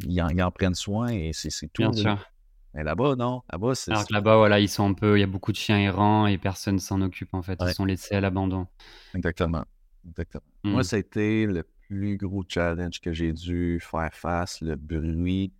[0.08, 1.82] ils en, prennent soin et c'est tout.
[1.82, 2.32] Bien sûr.
[2.74, 3.42] Mais là-bas, non.
[3.52, 3.92] Là-bas, c'est.
[3.92, 5.18] Alors que là-bas, voilà, ils sont un peu.
[5.18, 7.58] Il y a beaucoup de chiens errants et personne s'en occupe en fait.
[7.62, 8.68] Ils sont laissés à l'abandon.
[9.14, 9.64] Exactement.
[10.08, 10.44] Exactement.
[10.64, 15.54] Moi, ça a été le plus gros challenge que j'ai dû faire face, le bruit,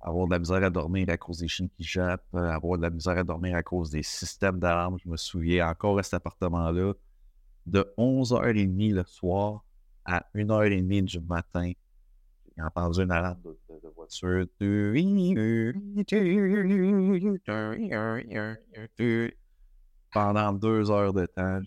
[0.00, 2.82] avoir de la misère à dormir à cause des chiens qui jappent, euh, avoir de
[2.82, 4.96] la misère à dormir à cause des systèmes d'alarme.
[5.04, 6.94] Je me souviens encore à cet appartement-là,
[7.66, 9.64] de 11h30 le soir
[10.04, 11.72] à 1h30 du matin.
[12.56, 14.46] J'ai entendu une alarme de, voiture.
[20.12, 21.60] Pendant deux heures de temps.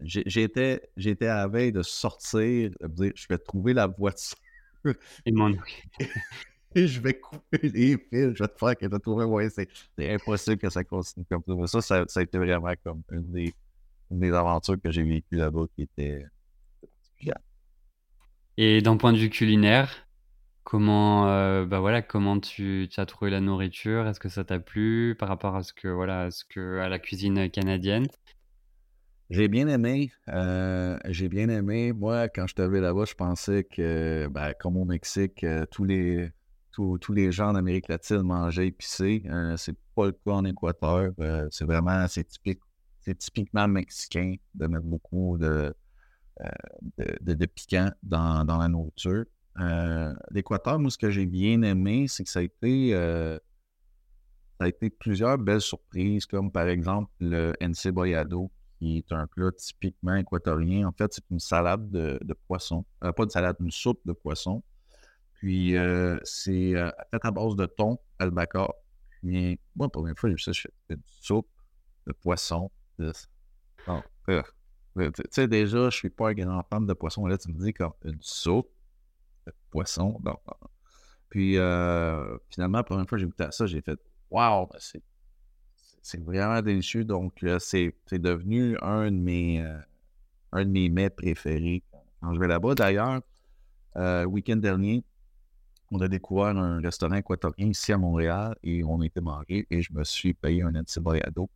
[0.00, 4.38] J'étais, j'étais à la veille de sortir, de dire, je vais trouver la voiture.
[5.26, 5.56] Et mon...
[6.74, 9.48] je vais couper les fils, je vais te faire que tu moyen.
[9.50, 11.80] C'est impossible que ça continue comme ça.
[11.80, 13.54] Ça, ça, a été vraiment comme une des,
[14.10, 16.24] des aventures que j'ai vécues là-bas qui était
[16.80, 17.38] particulière.
[18.56, 20.08] Et d'un point de vue culinaire,
[20.64, 24.06] comment, euh, bah voilà, comment tu, tu, as trouvé la nourriture?
[24.06, 26.88] Est-ce que ça t'a plu par rapport à ce que, voilà, à ce que, à
[26.88, 28.08] la cuisine canadienne?
[29.30, 30.10] J'ai bien aimé.
[30.28, 31.92] Euh, j'ai bien aimé.
[31.92, 35.84] Moi, quand je suis arrivé là-bas, je pensais que, ben, comme au Mexique, euh, tous
[35.84, 36.30] les
[37.00, 39.22] tous les gens en Amérique latine mangeaient épicé.
[39.26, 41.12] Euh, c'est pas le cas en Équateur.
[41.18, 42.60] Euh, c'est vraiment, c'est typique,
[43.00, 45.74] c'est typiquement mexicain de mettre beaucoup de,
[46.40, 49.24] euh, de, piquant dans, la nourriture.
[50.30, 54.88] L'Équateur, moi, ce que j'ai bien aimé, c'est que ça a été, ça a été
[54.88, 60.86] plusieurs belles surprises, comme par exemple le encebollado, qui est un plat typiquement équatorien.
[60.86, 62.84] En fait, c'est une salade de, de poisson.
[63.00, 64.62] pas de salade, une soupe de poisson
[65.38, 68.74] puis, euh, c'est euh, fait à base de thon, albacore.
[69.10, 71.48] Puis, moi, pour une fois, je fais une soupe
[72.06, 72.70] de poisson.
[72.98, 73.12] Euh,
[73.86, 77.24] tu sais, déjà, je suis pas un grand fan de poisson.
[77.26, 78.68] Là, tu me dis comme une soupe
[79.46, 80.20] de poisson.
[81.28, 81.52] Puis,
[82.50, 83.66] finalement, pour une fois, j'ai goûté à ça.
[83.66, 83.98] J'ai fait
[84.30, 84.78] Waouh, ben,
[86.02, 87.04] c'est vraiment délicieux.
[87.04, 89.64] Donc, c'est devenu un de mes,
[90.50, 91.84] un de mes mets préférés
[92.20, 92.74] quand je vais là-bas.
[92.74, 93.20] D'ailleurs,
[93.94, 95.04] le week-end dernier,
[95.90, 99.82] on a découvert un restaurant équatorien ici à Montréal et on a été mangé et
[99.82, 101.48] je me suis payé un encebollado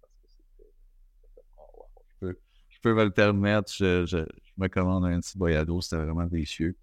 [2.09, 4.25] je peux, je peux me le permettre, je,
[4.57, 6.77] me commande un encebollado, c'était vraiment délicieux.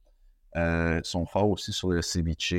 [0.55, 2.53] Euh, ils sont forts aussi sur le ceviche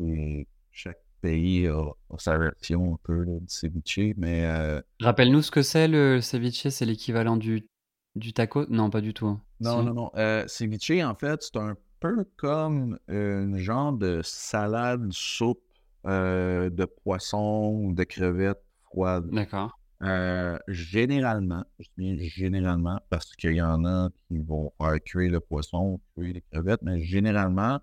[0.00, 4.44] et chaque pays a, sa version un peu du ceviche, mais...
[4.46, 7.68] Euh, Rappelle-nous ce que c'est le ceviche, c'est l'équivalent du,
[8.14, 8.66] du taco?
[8.68, 9.26] Non, pas du tout.
[9.26, 9.42] Hein.
[9.60, 10.10] Non, non, non.
[10.16, 15.62] Euh, ceviche, en fait, c'est un peu comme une genre de salade, soupe
[16.06, 19.30] euh, de poisson ou de crevettes froides.
[19.30, 19.78] D'accord.
[20.02, 24.72] Euh, généralement, je dis généralement, parce qu'il y en a qui vont
[25.04, 27.80] cuire le poisson, cuire les crevettes, mais généralement,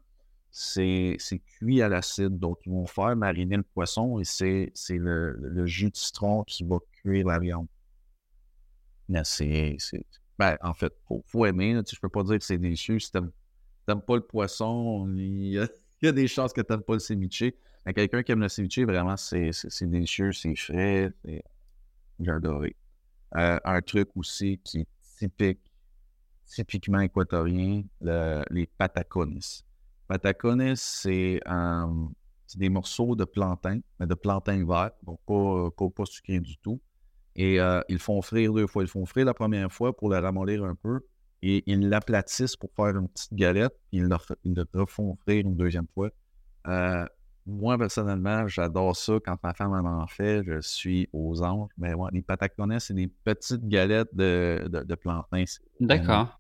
[0.49, 1.17] c'est
[1.57, 2.39] cuit à l'acide.
[2.39, 6.77] Donc, ils vont faire mariner le poisson et c'est le, jus de citron qui va
[6.93, 7.67] cuire la viande.
[9.09, 9.77] Mais c'est.
[10.39, 11.73] Ben, en fait, il faut, aimer.
[11.73, 13.31] je ne peux pas dire que c'est délicieux si t'aimes
[13.85, 15.47] pas le poisson, il
[16.01, 17.53] y, a, des chances que t'aimes pas le ceviche.
[17.85, 21.11] Mais quelqu'un qui aime le ceviche, vraiment, c'est délicieux, c'est frais.
[22.19, 22.75] J'ai adoré.
[23.35, 25.71] Euh, un truc aussi qui est typique,
[26.45, 29.39] typiquement équatorien, les patacones.
[30.07, 31.39] Patacones, c'est
[32.55, 36.79] des morceaux de plantain, mais de plantain vert, donc pas, pas, sucré du tout.
[37.35, 38.83] Et euh, ils font frire deux fois.
[38.83, 41.01] Ils font frire la première fois pour le ramollir un peu
[41.45, 45.85] et ils l'aplatissent pour faire une petite galette, puis ils le, refont frire une deuxième
[45.93, 46.09] fois.
[46.67, 47.05] Euh,
[47.45, 49.13] moi, personnellement, j'adore ça.
[49.23, 51.69] Quand ma femme en fait, je suis aux anges.
[51.77, 55.43] Mais ouais, les patacones, c'est des petites galettes de, de, plantain.
[55.79, 56.39] D'accord.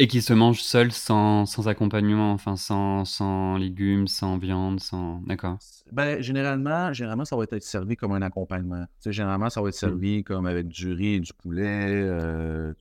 [0.00, 5.20] Et qui se mangent seuls sans, sans accompagnement, enfin sans, sans, légumes, sans viande, sans.
[5.20, 5.58] D'accord.
[5.92, 8.86] Ben, généralement, généralement, ça va être servi comme un accompagnement.
[9.06, 9.78] généralement, ça va être mmh.
[9.78, 12.74] servi comme avec du riz et du poulet, euh,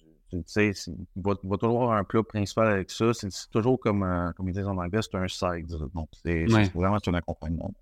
[0.46, 3.14] sais, il va, toujours avoir un plat principal avec ça.
[3.14, 5.68] C'est toujours comme, comme ils disent en anglais, c'est un side.
[5.94, 7.74] Donc, c'est vraiment un accompagnement.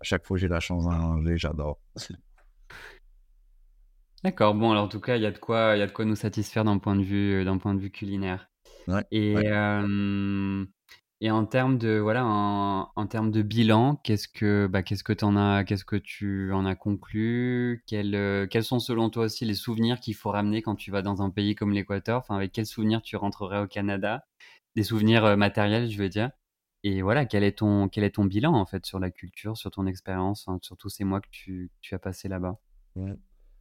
[0.00, 1.78] À chaque fois que j'ai la chance d'en manger, j'adore.
[4.24, 5.92] D'accord, bon, alors en tout cas, il y a de quoi, il y a de
[5.92, 8.48] quoi nous satisfaire d'un point de vue, d'un point de vue culinaire.
[8.88, 9.34] Ouais, Et,
[11.20, 15.36] et en termes de voilà, en, termes de bilan, qu'est-ce que bah, qu'est-ce que en
[15.36, 17.82] as, qu'est-ce que tu en as conclu?
[17.86, 21.02] Quels, euh, quels sont selon toi aussi les souvenirs qu'il faut ramener quand tu vas
[21.02, 22.18] dans un pays comme l'Équateur?
[22.18, 24.26] Enfin, avec quels souvenirs tu rentrerais au Canada?
[24.76, 26.30] Des souvenirs euh, matériels, je veux dire.
[26.84, 29.70] Et voilà, quel est ton quel est ton bilan en fait sur la culture, sur
[29.70, 32.58] ton expérience, sur tous ces mois que tu, tu as passé là-bas?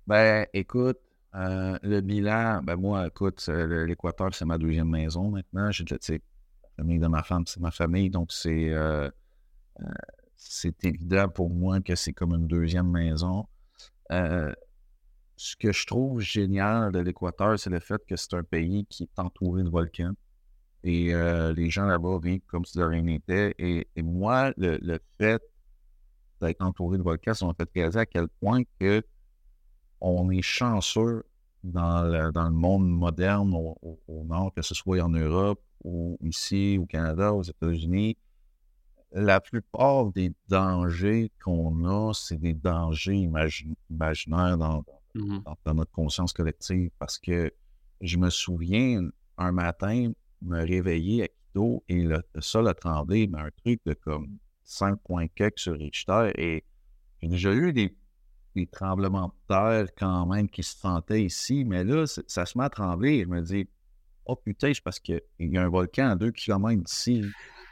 [0.07, 0.99] Ben, écoute,
[1.35, 5.69] Euh, le bilan, ben moi, écoute, l'Équateur, c'est ma deuxième maison maintenant.
[5.99, 6.21] Sais,
[6.77, 9.09] la famille de ma femme, c'est ma famille, donc c'est, euh,
[10.35, 13.47] c'est évident pour moi que c'est comme une deuxième maison.
[14.09, 19.03] ce que je trouve génial de l'Équateur, c'est le fait que c'est un pays qui
[19.03, 20.13] est entouré de volcans.
[20.83, 21.13] Et
[21.55, 23.55] les gens là-bas vivent comme si de rien n'était.
[23.57, 25.41] Et, moi, le, fait
[26.41, 29.03] d'être entouré de volcans, ça m'a fait réaliser à quel point que
[30.01, 31.23] on est chanceux
[31.63, 36.77] dans le, dans le monde moderne au, nord, que ce soit en Europe ou ici
[36.81, 38.17] au Canada, aux États-Unis.
[39.11, 46.89] La plupart des dangers qu'on a, c'est des dangers imaginaires mmh dans, notre conscience collective.
[46.99, 47.53] Parce que
[48.01, 49.07] je me souviens,
[49.37, 50.11] un matin,
[50.41, 55.51] me réveiller à Quito et le, sol a tremblé, mais un truc de comme 5.4
[55.55, 56.31] sur Richter.
[56.35, 56.65] Et
[57.21, 57.95] j'ai déjà eu des
[58.55, 62.63] des tremblements de terre quand même qui se sentaient ici, mais là, ça se met
[62.63, 63.23] à trembler.
[63.23, 63.67] Je me dis,
[64.25, 67.23] oh putain, parce qu'il y a un volcan à deux kilomètres d'ici.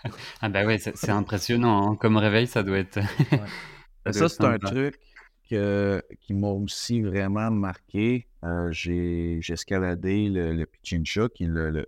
[0.41, 1.91] ah ben oui, c'est impressionnant.
[1.91, 1.95] Hein.
[1.95, 2.99] Comme réveil, ça doit être.
[4.11, 4.99] ça, c'est un truc
[5.47, 8.27] qui m'a aussi vraiment marqué.
[8.43, 11.85] Euh, j'ai escaladé le, le, Pichincha, qui est le,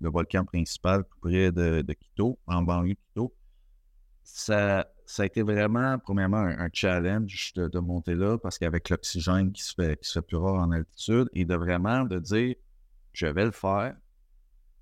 [0.00, 3.34] volcan principal près de, de Quito, en banlieue de Quito.
[4.22, 9.62] Ça, ça a été vraiment, premièrement, un, challenge de, monter là parce qu'avec l'oxygène qui
[9.62, 12.54] se fait, qui se fait plus rare en altitude et de vraiment de dire,
[13.12, 13.96] je vais le faire,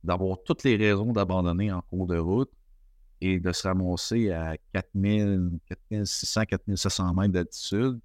[0.04, 2.50] d'avoir toutes les raisons d'abandonner en cours de route
[3.20, 8.00] et de se ramasser à 4000, 4600, 4700 mètres d'altitude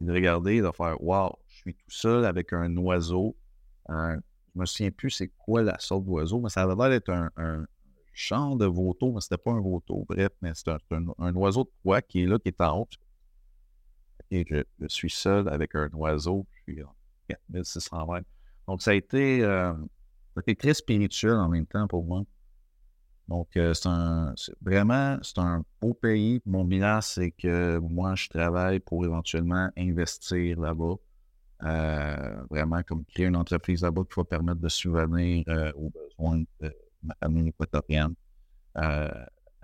[0.00, 3.36] et de regarder de faire, wow, je suis tout seul avec un oiseau.
[3.88, 4.16] Un,
[4.54, 7.66] je me souviens plus c'est quoi la sorte d'oiseau, mais ça avait l'air d'être un
[8.12, 12.02] chant de vautour, mais c'était pas un vautour, bref, mais c'est un, oiseau de proie
[12.02, 12.88] qui est là, qui est en haut.
[14.30, 16.94] Et je, suis seul avec un oiseau, je suis à
[17.28, 18.28] 4600 mètres.
[18.68, 19.72] Donc, ça a été, euh,
[20.58, 22.22] très spirituel en même temps pour moi.
[23.28, 26.40] Donc, euh, c'est un, vraiment, c'est un beau pays.
[26.44, 30.94] Mon bilan, c'est que moi, je travaille pour éventuellement investir là-bas.
[31.64, 35.44] Euh, vraiment, comme créer une entreprise là-bas qui va permettre de subvenir
[35.76, 38.14] aux besoins de, ma famille équatorienne.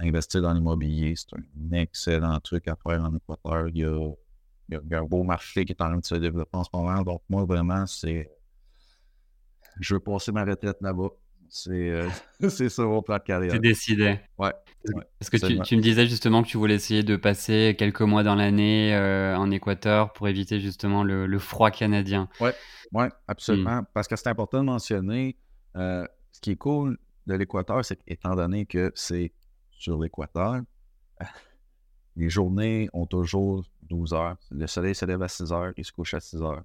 [0.00, 3.68] Investir dans l'immobilier, c'est un excellent truc à faire en Équateur.
[3.68, 6.70] Il y, a, un beau marché qui est en train de se développer en ce
[6.72, 7.02] moment.
[7.02, 8.30] Donc, moi, vraiment, c'est.
[9.80, 11.08] Je veux passer ma retraite là-bas.
[11.48, 12.08] C'est euh,
[12.48, 13.52] ça mon plan de carrière.
[13.52, 14.20] Tu décidais.
[14.38, 14.52] Ouais.
[15.18, 18.34] Parce que tu, me disais justement que tu voulais essayer de passer quelques mois dans
[18.34, 22.28] l'année euh, en Équateur pour éviter justement le, froid canadien.
[22.40, 22.50] Oui,
[22.92, 23.82] ouais, absolument.
[23.94, 25.36] Parce que c'est important de mentionner,
[25.74, 26.06] ce
[26.40, 29.32] qui est cool de l'Équateur, c'est qu'étant donné que c'est
[29.70, 30.60] sur l'Équateur,
[32.16, 34.36] les journées ont toujours 12 heures.
[34.50, 36.64] Le soleil se lève à 6 heures, il se couche à 6 heures.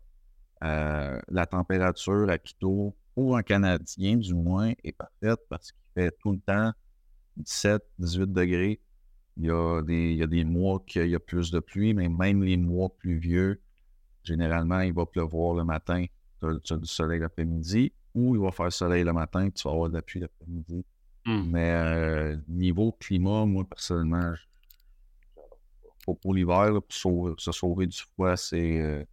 [0.64, 6.12] Euh, la température à Quito, ou en Canadien du moins, est parfaite parce qu'il fait
[6.20, 6.72] tout le temps
[7.38, 8.80] 17, 18 degrés.
[9.38, 11.94] Il y a des, il y a des mois qu'il y a plus de pluie,
[11.94, 13.62] mais même les mois pluvieux,
[14.24, 16.06] généralement, il va pleuvoir le matin,
[16.40, 19.90] tu as du soleil l'après-midi ou il va faire soleil le matin, tu vas avoir
[19.90, 20.86] de la pluie l'après-midi.
[21.26, 21.50] Hmm.
[21.50, 24.34] Mais euh, niveau climat, moi, personnellement,
[26.06, 29.04] pour, l'hiver, pour se sauver du froid, c'est euh,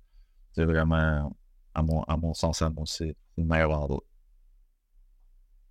[0.56, 1.34] vraiment,
[1.74, 4.04] à mon, à mon sens, c'est le meilleur endroit.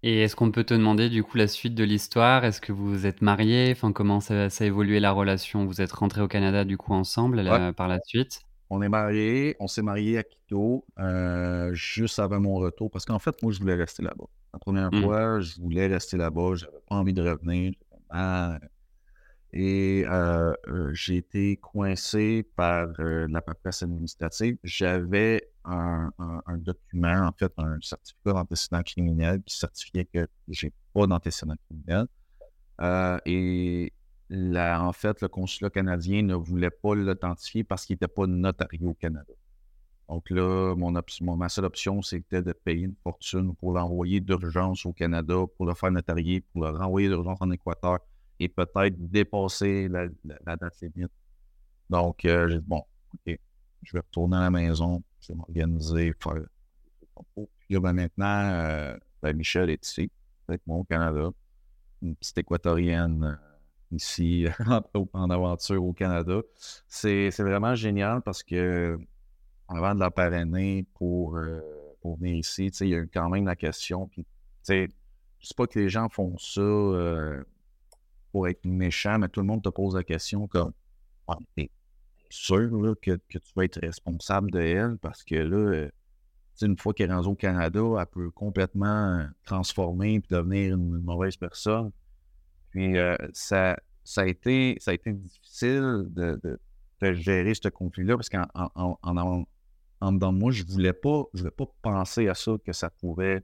[0.02, 2.46] Et est-ce qu'on peut te demander du coup la suite de l'histoire?
[2.46, 3.70] Est-ce que vous êtes mariés?
[3.72, 5.66] Enfin, comment ça, a évolué la relation?
[5.66, 7.44] Vous êtes rentrés au Canada du coup ensemble
[7.76, 8.42] par la suite?
[8.70, 13.20] On est mariés, on s'est mariés à Quito euh, juste avant mon retour parce qu'en
[13.20, 14.26] fait, moi, je voulais rester là-bas.
[14.54, 15.02] La première mmh.
[15.02, 17.74] fois, je voulais rester là-bas, j'avais pas envie de revenir.
[19.52, 24.58] Et euh, euh, j'ai été coincé par la paperasse administrative.
[24.64, 26.12] J'avais un,
[26.58, 32.08] document, en fait, un certificat d'antécédent criminel qui certifiait que j'ai pas d'antécédent criminel.
[33.26, 33.94] et
[34.32, 38.94] en fait, le consulat canadien ne voulait pas l'authentifier parce qu'il n'était pas notarié au
[38.94, 39.34] Canada.
[40.08, 44.94] Donc là, mon, ma seule option, c'était de payer une fortune pour l'envoyer d'urgence au
[44.94, 48.00] Canada, pour le faire notarier, pour le renvoyer d'urgence en Équateur
[48.40, 50.08] et peut-être dépasser la,
[50.56, 51.12] date limite.
[51.90, 52.84] Donc, euh, j'ai dit, bon,
[53.14, 53.40] OK,
[53.84, 56.46] je vais retourner à la maison, je vais m'organiser, faire.
[57.70, 60.12] Maintenant, euh, ben, Michel est ici,
[60.48, 61.30] avec moi au Canada,
[62.02, 64.46] une petite équatorienne euh, ici
[65.14, 66.42] en aventure au Canada.
[66.88, 68.98] C'est vraiment génial parce que
[69.68, 71.62] avant de la parrainer pour, euh,
[72.02, 74.08] pour venir ici, il y a eu quand même la question.
[74.08, 74.26] Puis,
[74.68, 74.88] je ne
[75.42, 76.62] sais pas que les gens font ça
[78.32, 80.72] pour être méchant, mais tout le monde te pose la question comme
[81.28, 81.38] ah,
[82.30, 85.90] sûr que, tu vas être responsable de elle parce que là, euh,
[86.62, 91.38] une fois qu'elle est rendue au Canada, elle peut complètement transformer et devenir une, mauvaise
[91.38, 91.92] personne.
[92.72, 96.60] Puis euh, ça, ça, a été, ça a été difficile de,
[97.14, 99.46] gérer ce conflit-là parce qu'en en, en,
[100.02, 102.74] en, dedans de moi, je ne voulais, pas, je voulais pas penser à ça, que
[102.74, 103.42] ça pouvait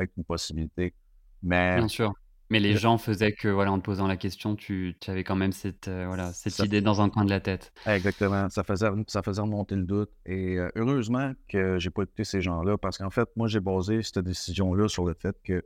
[0.00, 0.94] être une possibilité.
[1.42, 2.14] Mais Bien sûr.
[2.48, 5.34] Mais les gens faisaient que, voilà, en te posant la question, tu, tu avais quand
[5.34, 7.72] même cette, euh, voilà, cette idée dans un coin de la tête.
[7.86, 8.48] Exactement.
[8.50, 10.10] Ça faisait, ça faisait remonter le doute.
[10.24, 14.02] Et euh, heureusement que j'ai pas écouté ces gens-là parce qu'en fait, moi, j'ai basé
[14.02, 15.64] cette décision-là sur le fait que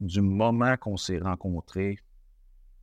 [0.00, 1.98] du moment qu'on s'est rencontrés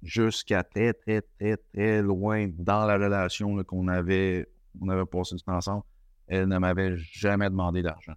[0.04, 4.48] jusqu'à très, très, très, très loin dans la relation qu'on avait,
[4.80, 5.84] on avait passé du temps ensemble,
[6.28, 8.14] elle ne m'avait jamais demandé d'argent.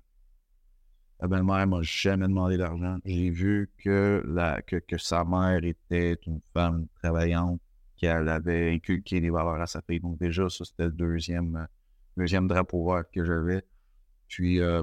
[1.20, 2.98] La belle-mère m'a jamais demandé d'argent.
[3.04, 7.60] J'ai vu que, la, que, que, sa mère était une femme travaillante,
[7.96, 9.98] qu'elle avait inculqué des valeurs à sa fille.
[9.98, 11.66] Donc déjà, ça, c'était le deuxième,
[12.16, 13.62] deuxième drapeau vert que j'avais.
[14.28, 14.82] Puis, euh,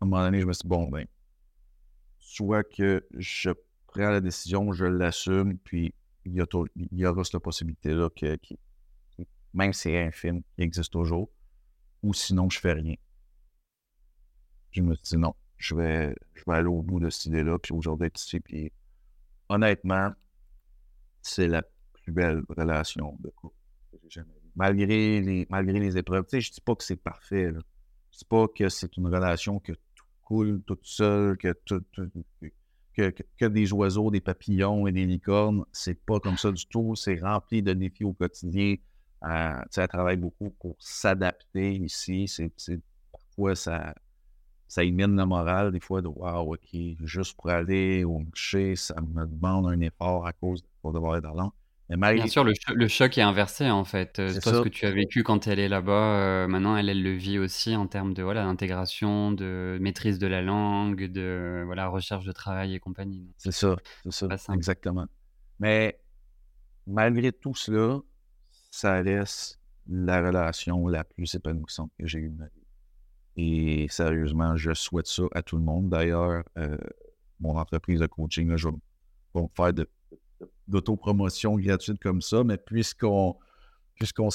[0.00, 1.06] à un moment donné, je me suis dit, bon, ben,
[2.18, 3.50] soit que je
[3.86, 5.94] prends la décision, je l'assume, puis
[6.26, 6.46] il y, a
[6.92, 8.36] y aura cette possibilité-là que,
[9.54, 11.30] même si c'est infime, qui existe toujours,
[12.02, 12.96] ou sinon, je fais rien
[14.76, 17.58] je me suis dit non, je vais, je vais aller au bout de cette idée-là,
[17.58, 18.40] puis aujourd'hui être ici.
[18.40, 18.72] Puis
[19.48, 20.12] honnêtement,
[21.22, 21.62] c'est la
[21.94, 23.56] plus belle relation de couple
[23.90, 24.50] que j'ai jamais eue.
[24.54, 26.24] Malgré les, malgré les épreuves.
[26.24, 27.52] Tu sais, je dis pas que c'est parfait.
[27.52, 27.60] Là.
[28.12, 31.82] Je dis pas que c'est une relation que tout coule toute seule, que, tout,
[32.94, 35.64] que, que, des oiseaux, des papillons et des licornes.
[35.72, 36.94] C'est pas comme ça du tout.
[36.96, 38.76] C'est rempli de défis au quotidien.
[39.24, 42.28] Euh, tu sais, elle travaille beaucoup pour s'adapter ici.
[42.28, 42.52] C'est,
[43.12, 43.94] parfois, ça,
[44.68, 48.94] ça élimine la morale des fois de Wow, OK, juste pour aller au marché, ça
[49.00, 51.52] me demande un effort à cause de devoir être dans
[51.88, 54.18] Mais Bien sûr, le, choc est inversé en fait.
[54.18, 57.02] Euh, toi, ce que tu as vécu quand elle est là-bas, euh, maintenant elle, elle
[57.02, 61.88] le vit aussi en termes de voilà, d'intégration, de maîtrise de la langue, de voilà,
[61.88, 63.32] recherche de travail et compagnie.
[63.36, 65.06] C'est ça, c'est ça, exactement.
[65.60, 65.98] Mais
[66.86, 68.00] malgré tout cela,
[68.70, 69.58] ça laisse
[69.88, 72.65] la relation la plus épanouissante que j'ai eue de ma vie.
[73.36, 75.90] Et sérieusement, je souhaite ça à tout le monde.
[75.90, 76.76] D'ailleurs, euh,
[77.38, 79.72] mon entreprise de coaching, je vais faire
[80.66, 83.36] d'autopromotion gratuite comme ça, mais puisqu'on
[83.94, 84.28] puisqu'on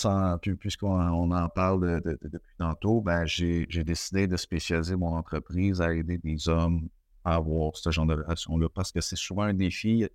[0.60, 6.48] puisqu'on en parle depuis tantôt, ben j'ai décidé de spécialiser mon entreprise à aider des
[6.48, 6.88] hommes
[7.24, 10.08] à avoir ce genre de relation-là parce que c'est souvent un défi.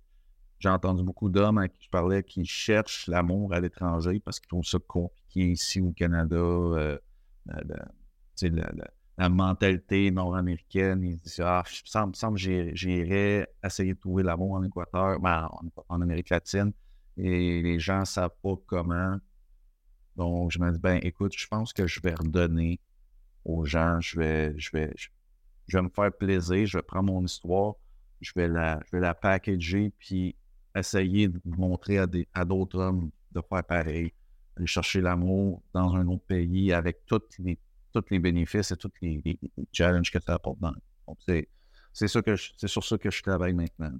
[0.59, 4.49] J'ai entendu beaucoup d'hommes à qui je parlais qui cherchent l'amour à l'étranger parce qu'ils
[4.49, 6.35] trouvent ça compliqué ici au Canada.
[6.35, 6.97] Euh,
[8.43, 8.71] la,
[9.17, 11.03] la, mentalité nord-américaine.
[11.03, 15.49] Il dit Ah, ça me semble que j'irais essayer de trouver l'amour en Équateur, ben,
[15.89, 16.71] en, Amérique latine,
[17.17, 19.17] et les gens ne savent pas comment.
[20.15, 22.79] Donc, je me dis Ben, écoute, je pense que je vais redonner
[23.45, 27.23] aux gens, je vais, je vais, je, vais me faire plaisir, je vais prendre mon
[27.23, 27.75] histoire,
[28.21, 30.35] je vais la, je vais la packager, puis
[30.75, 34.13] essayer de montrer à, à d'autres hommes de faire pareil,
[34.55, 37.57] aller chercher l'amour dans un autre pays avec toutes les
[37.93, 39.39] tous les bénéfices et tous les,
[39.71, 40.73] challenges que ça apporte dans.
[41.07, 41.47] Donc, c'est,
[41.93, 43.91] c'est, ça que c'est sur ça que je travaille maintenant.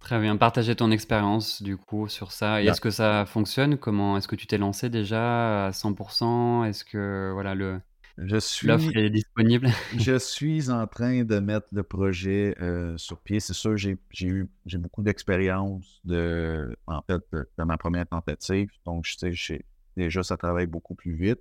[0.00, 0.36] Très bien.
[0.36, 2.62] Partager ton expérience, du coup, sur ça.
[2.62, 3.76] Et est-ce que ça fonctionne?
[3.78, 7.80] Comment Est-ce que tu t'es lancé déjà à 100% Est-ce que voilà, le,
[8.18, 9.68] je suis, l'offre est disponible?
[9.98, 13.40] Je suis en train de mettre le projet euh, sur pied.
[13.40, 18.70] C'est sûr, j'ai, j'ai eu j'ai beaucoup d'expérience de, en fait, de, ma première tentative.
[18.86, 19.64] Donc, je sais,
[19.96, 21.40] déjà, ça travaille beaucoup plus vite.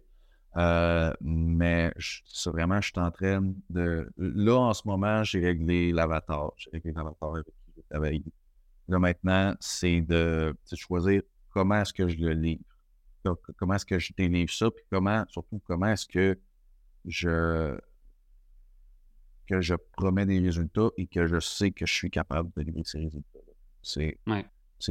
[0.58, 4.10] Euh, mais c'est vraiment, je suis en train de.
[4.18, 6.53] Là, en ce moment, j'ai réglé l'avatar.
[6.58, 8.24] J'ai réglé l'avatar avec qui j'ai travaillé.
[8.88, 12.64] Là, maintenant, c'est de, choisir comment est-ce que je le livre.
[13.58, 16.39] Comment est-ce que je délivre ça, puis comment, surtout, comment est-ce que
[17.06, 17.76] je
[19.47, 22.84] que je promets des résultats et que je sais que je suis capable de livrer
[22.84, 23.53] ces résultats-là.
[23.82, 24.20] C'est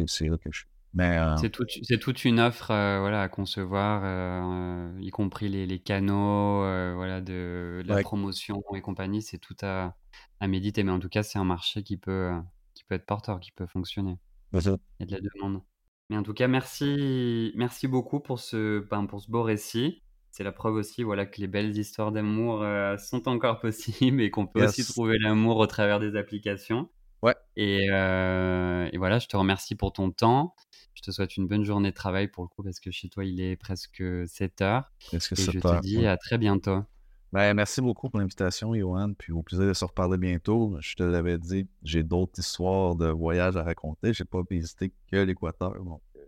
[0.07, 0.69] c'est là que je suis.
[1.01, 6.61] Euh, c'est toute une offre euh, voilà, à concevoir, euh, y compris les, canaux
[6.95, 9.22] voilà, de, la promotion et compagnie.
[9.22, 9.97] C'est tout à,
[10.40, 10.82] à, méditer.
[10.84, 12.30] Mais en tout cas, c'est un marché qui peut,
[12.74, 14.18] qui peut être porteur, qui peut fonctionner.
[14.53, 15.62] Il y a de la demande.
[16.11, 20.03] Mais en tout cas, merci, merci beaucoup pour ce, ben, pour ce beau récit.
[20.30, 22.64] C'est la preuve aussi voilà, que les belles histoires d'amour
[22.99, 26.88] sont encore possibles et qu'on peut aussi trouver l'amour au travers des applications.
[27.25, 27.35] Ouais.
[27.57, 30.55] Et, et, voilà, je te remercie pour ton temps.
[30.93, 33.25] Je te souhaite une bonne journée de travail pour le coup, parce que chez toi,
[33.25, 34.93] il est presque 7 heures.
[35.07, 36.85] Presque et 7 je te dis à très bientôt.
[37.33, 39.12] Ben, merci beaucoup pour l'invitation, Johan.
[39.18, 40.77] Puis au plaisir de se reparler bientôt.
[40.81, 44.12] Je te l'avais dit, j'ai d'autres histoires de voyage à raconter.
[44.12, 45.75] Je n'ai pas visité que l'Équateur.
[45.83, 46.20] Donc, euh,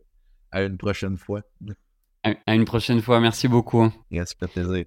[0.51, 1.43] à une prochaine fois.
[2.25, 3.21] À une prochaine fois.
[3.21, 3.89] Merci beaucoup.
[4.11, 4.87] Merci, plaisir.